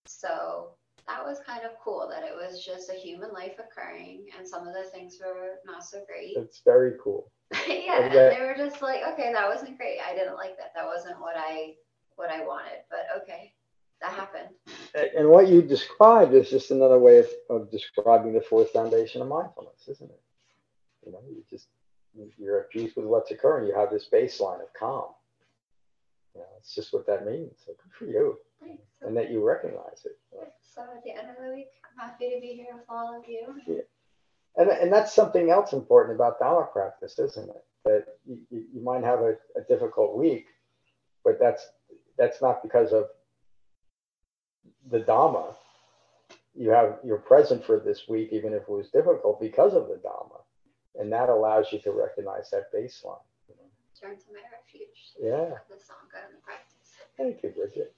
[0.07, 0.71] So
[1.07, 4.67] that was kind of cool that it was just a human life occurring and some
[4.67, 6.37] of the things were not so great.
[6.37, 7.31] It's very cool.
[7.69, 9.99] yeah, and that- they were just like, okay, that wasn't great.
[10.07, 10.73] I didn't like that.
[10.75, 11.75] That wasn't what I
[12.17, 13.55] what I wanted, but okay,
[14.01, 14.49] that happened.
[15.17, 19.29] And what you described is just another way of, of describing the fourth foundation of
[19.29, 20.21] mindfulness, isn't it?
[21.07, 21.69] You know, you just
[22.39, 23.69] you're at peace with what's occurring.
[23.69, 25.11] You have this baseline of calm.
[26.35, 27.53] You know, it's just what that means.
[27.65, 28.83] So good for you, Thanks.
[29.03, 30.19] and that you recognize it.
[30.61, 33.29] So at the end of the week, I'm happy to be here with all of
[33.29, 33.55] you.
[33.67, 33.83] Yeah.
[34.57, 37.65] And, and that's something else important about Dharma practice, isn't it?
[37.85, 40.47] That you, you you might have a, a difficult week,
[41.25, 41.67] but that's
[42.19, 43.07] that's not because of
[44.91, 45.55] the Dharma.
[46.55, 49.97] You have you're present for this week, even if it was difficult, because of the
[50.03, 50.41] Dharma,
[50.99, 53.21] and that allows you to recognize that baseline.
[54.01, 55.13] Turn to my refuge.
[55.21, 55.59] Yeah.
[55.69, 56.95] The Sangha and the practice.
[57.19, 57.95] Thank you, Bridget.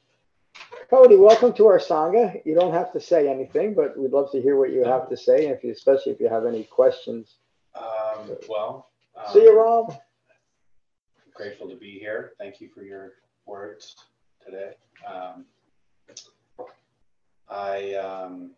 [0.90, 2.44] Cody, welcome to our Sangha.
[2.44, 5.16] You don't have to say anything, but we'd love to hear what you have to
[5.16, 7.36] say, if you, especially if you have any questions.
[7.76, 9.96] Um, well, um, See you, Rob.
[11.34, 12.32] Grateful to be here.
[12.38, 13.12] Thank you for your
[13.46, 13.94] words
[14.44, 14.72] today.
[15.06, 15.46] Um,
[17.52, 18.52] I um,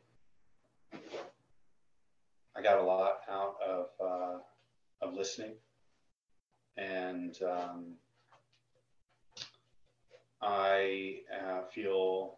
[2.57, 4.39] I got a lot out of uh,
[5.07, 5.55] of listening,
[6.77, 7.85] and um,
[10.41, 12.37] I uh, feel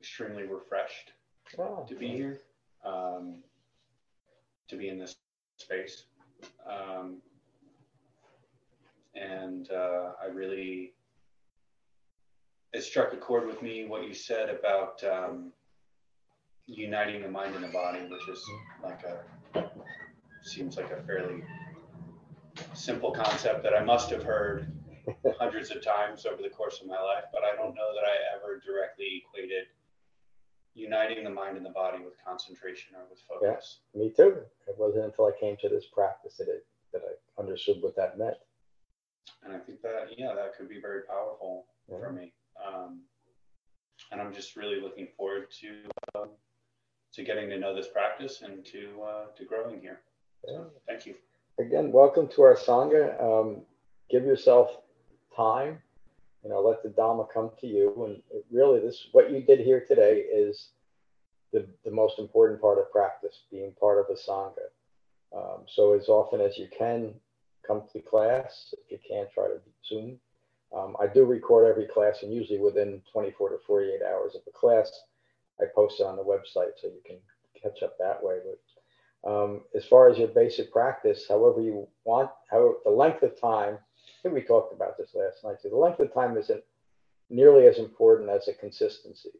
[0.00, 1.12] extremely refreshed
[1.58, 2.40] Oh, to be here,
[2.84, 3.42] um,
[4.68, 5.16] to be in this
[5.58, 6.04] space.
[6.66, 7.18] Um,
[9.14, 10.94] and uh, I really,
[12.72, 15.52] it struck a chord with me what you said about um,
[16.66, 18.42] uniting the mind and the body, which is
[18.82, 19.70] like a,
[20.42, 21.42] seems like a fairly
[22.74, 24.72] simple concept that I must have heard
[25.38, 28.36] hundreds of times over the course of my life, but I don't know that I
[28.36, 29.66] ever directly equated
[30.74, 33.80] uniting the mind and the body with concentration or with focus.
[33.94, 34.38] Me too.
[34.66, 38.18] It wasn't until I came to this practice that it that I understood what that
[38.18, 38.36] meant.
[39.42, 41.98] And I think that, yeah, that could be very powerful Yeah.
[41.98, 42.32] for me.
[42.66, 43.00] Um,
[44.10, 45.68] and I'm just really looking forward to
[46.14, 46.28] um,
[47.14, 50.00] to getting to know this practice and to uh, to growing here.
[50.44, 51.14] So, thank you.
[51.58, 53.22] Again, welcome to our Sangha.
[53.22, 53.62] Um,
[54.10, 54.78] give yourself
[55.36, 55.78] time.
[56.42, 58.04] You know, let the Dhamma come to you.
[58.04, 60.70] And it really, this what you did here today is
[61.52, 64.68] the, the most important part of practice, being part of a Sangha.
[65.34, 67.14] Um, so as often as you can,
[67.66, 68.74] come to class.
[68.84, 70.18] If you can't, try to Zoom.
[70.74, 74.52] Um, I do record every class, and usually within 24 to 48 hours of the
[74.52, 74.90] class,
[75.60, 77.18] I post it on the website so you can
[77.60, 78.38] catch up that way.
[78.44, 83.38] But um, as far as your basic practice, however you want, how the length of
[83.40, 85.68] time, I think we talked about this last night too.
[85.68, 86.62] The length of time isn't
[87.28, 89.30] nearly as important as the consistency.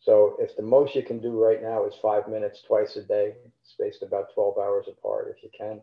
[0.00, 3.34] So if the most you can do right now is five minutes twice a day,
[3.64, 5.80] spaced about 12 hours apart, if you can,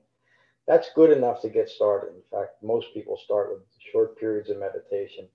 [0.68, 2.16] that's good enough to get started.
[2.16, 3.62] In fact, most people start with
[3.92, 5.28] short periods of meditation,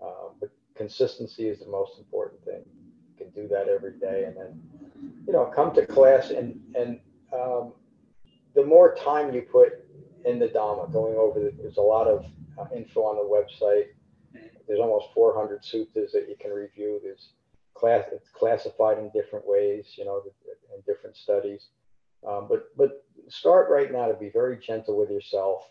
[0.00, 2.64] um, but consistency is the most important thing.
[3.10, 4.62] You can do that every day, and then
[5.26, 7.00] you know come to class and and
[7.32, 7.72] um,
[8.54, 9.84] the more time you put
[10.24, 12.26] in the Dhamma, going over the, there's a lot of
[12.58, 13.86] uh, info on the website.
[14.66, 16.98] There's almost 400 suttas that you can review.
[17.02, 17.30] There's
[17.74, 20.22] class it's classified in different ways, you know,
[20.74, 21.68] in different studies.
[22.26, 25.68] Um, but but start right now to be very gentle with yourself.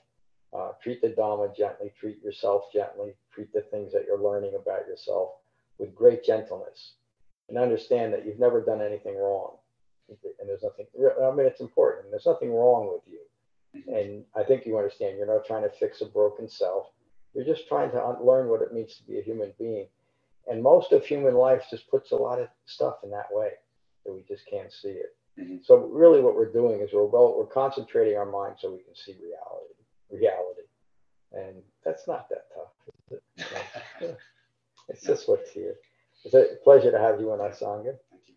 [0.55, 1.91] Uh, treat the Dhamma gently.
[1.99, 3.13] Treat yourself gently.
[3.33, 5.31] Treat the things that you're learning about yourself
[5.77, 6.93] with great gentleness,
[7.49, 9.57] and understand that you've never done anything wrong.
[10.07, 10.85] And there's nothing.
[10.97, 12.11] I mean, it's important.
[12.11, 13.19] There's nothing wrong with you.
[13.93, 15.17] And I think you understand.
[15.17, 16.87] You're not trying to fix a broken self.
[17.33, 19.87] You're just trying to learn what it means to be a human being.
[20.47, 23.49] And most of human life just puts a lot of stuff in that way
[24.05, 25.17] that we just can't see it.
[25.63, 28.95] So really, what we're doing is we're well, we're concentrating our mind so we can
[28.95, 30.61] see reality, reality,
[31.33, 33.19] and that's not that tough.
[33.99, 34.17] It?
[34.89, 35.75] it's just what's here.
[36.23, 37.97] It's a pleasure to have you in our sangha.
[38.09, 38.35] Thank you.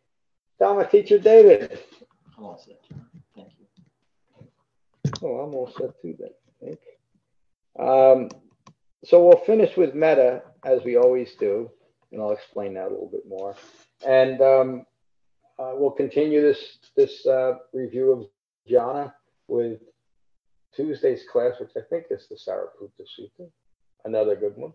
[0.59, 1.79] Dharma teacher David.
[2.37, 2.81] I'm all set.
[3.35, 3.67] Thank you.
[5.23, 6.31] Oh, I'm all set too then.
[6.63, 6.81] I think.
[7.79, 8.29] Um,
[9.05, 11.71] so we'll finish with metta as we always do,
[12.13, 13.55] and I'll explain that a little bit more.
[14.07, 14.87] And um,
[15.59, 18.27] uh, we'll continue this this uh, review of
[18.71, 19.13] jhana
[19.49, 19.81] with
[20.75, 23.49] Tuesday's class, which I think is the Sariputta Sutta,
[24.05, 24.73] another good one.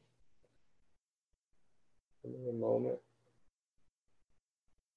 [2.23, 2.99] Give me a moment.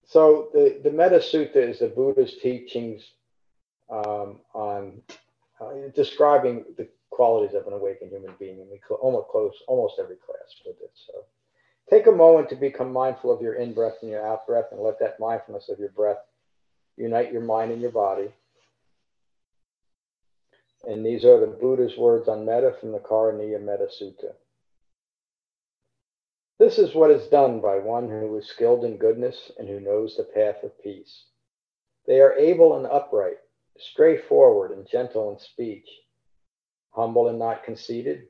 [0.06, 3.02] So the the Metta Sutta is the Buddha's teachings
[3.90, 5.02] um, on
[5.60, 9.94] uh, describing the qualities of an awakened human being, and we cl- almost close almost
[10.00, 10.92] every class with it.
[11.06, 11.24] So
[11.88, 14.80] Take a moment to become mindful of your in breath and your out breath and
[14.80, 16.18] let that mindfulness of your breath
[16.96, 18.32] unite your mind and your body.
[20.84, 24.32] And these are the Buddha's words on metta from the Karaniya Metta Sutta.
[26.58, 30.16] This is what is done by one who is skilled in goodness and who knows
[30.16, 31.24] the path of peace.
[32.06, 33.38] They are able and upright,
[33.78, 35.88] straightforward and gentle in speech,
[36.90, 38.28] humble and not conceited,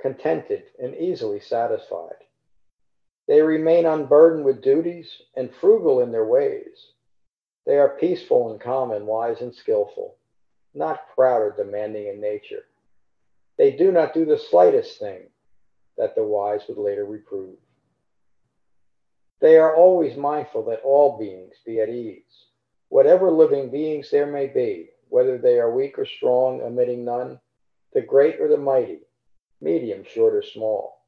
[0.00, 2.14] contented and easily satisfied.
[3.30, 6.88] They remain unburdened with duties and frugal in their ways.
[7.64, 10.16] They are peaceful and calm and wise and skillful
[10.74, 12.64] not proud or demanding in nature.
[13.58, 15.22] They do not do the slightest thing
[15.96, 17.56] that the wise would later reprove.
[19.40, 22.22] They are always mindful that all beings be at ease.
[22.88, 27.40] Whatever living beings there may be, whether they are weak or strong, omitting none,
[27.92, 29.00] the great or the mighty,
[29.60, 31.04] medium, short, or small,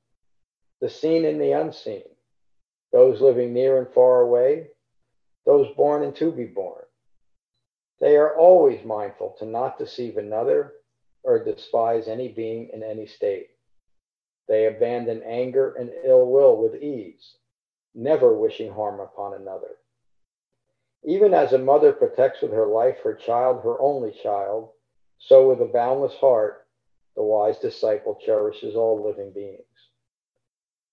[0.80, 2.02] the seen and the unseen,
[2.92, 4.68] those living near and far away,
[5.46, 6.82] those born and to be born,
[8.00, 10.72] they are always mindful to not deceive another
[11.22, 13.48] or despise any being in any state.
[14.48, 17.36] They abandon anger and ill will with ease,
[17.94, 19.76] never wishing harm upon another.
[21.04, 24.70] Even as a mother protects with her life her child, her only child,
[25.18, 26.66] so with a boundless heart,
[27.16, 29.62] the wise disciple cherishes all living beings.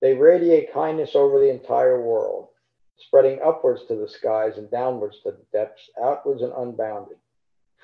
[0.01, 2.49] They radiate kindness over the entire world,
[2.97, 7.17] spreading upwards to the skies and downwards to the depths, outwards and unbounded,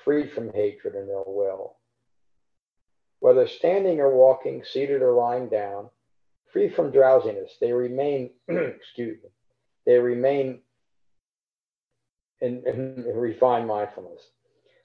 [0.04, 1.76] freed from hatred and ill will.
[3.20, 5.90] Whether standing or walking, seated or lying down,
[6.52, 9.30] free from drowsiness, they remain, excuse me,
[9.84, 10.60] they remain
[12.40, 14.22] in, in refined mindfulness.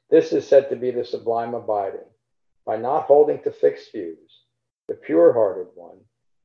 [0.10, 1.99] This is said to be the sublime abiding.
[2.66, 4.44] By not holding to fixed views,
[4.88, 5.98] the pure hearted one,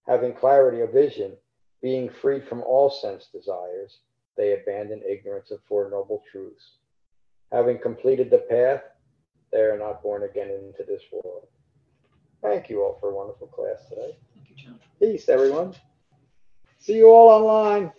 [0.07, 1.33] having clarity of vision,
[1.83, 3.99] being freed from all sense desires,
[4.37, 6.73] they abandon ignorance of Four Noble Truths.
[7.53, 8.83] Having completed the path,
[9.53, 11.47] they are not born again into this world.
[12.43, 14.17] Thank you all for a wonderful class today.
[14.35, 14.79] Thank you, John.
[15.01, 15.75] Peace, everyone.
[16.79, 17.93] See you all online.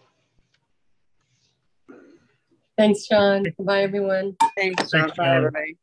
[2.78, 3.44] Thanks, John.
[3.58, 4.36] Goodbye, everyone.
[4.56, 5.02] Thanks, John.
[5.02, 5.36] Thanks, Bye, John.
[5.38, 5.78] everybody.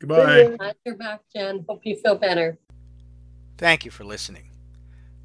[0.00, 0.56] Goodbye.
[0.58, 1.64] Glad you're back, Jen.
[1.68, 2.58] Hope you feel better.
[3.56, 4.50] Thank you for listening.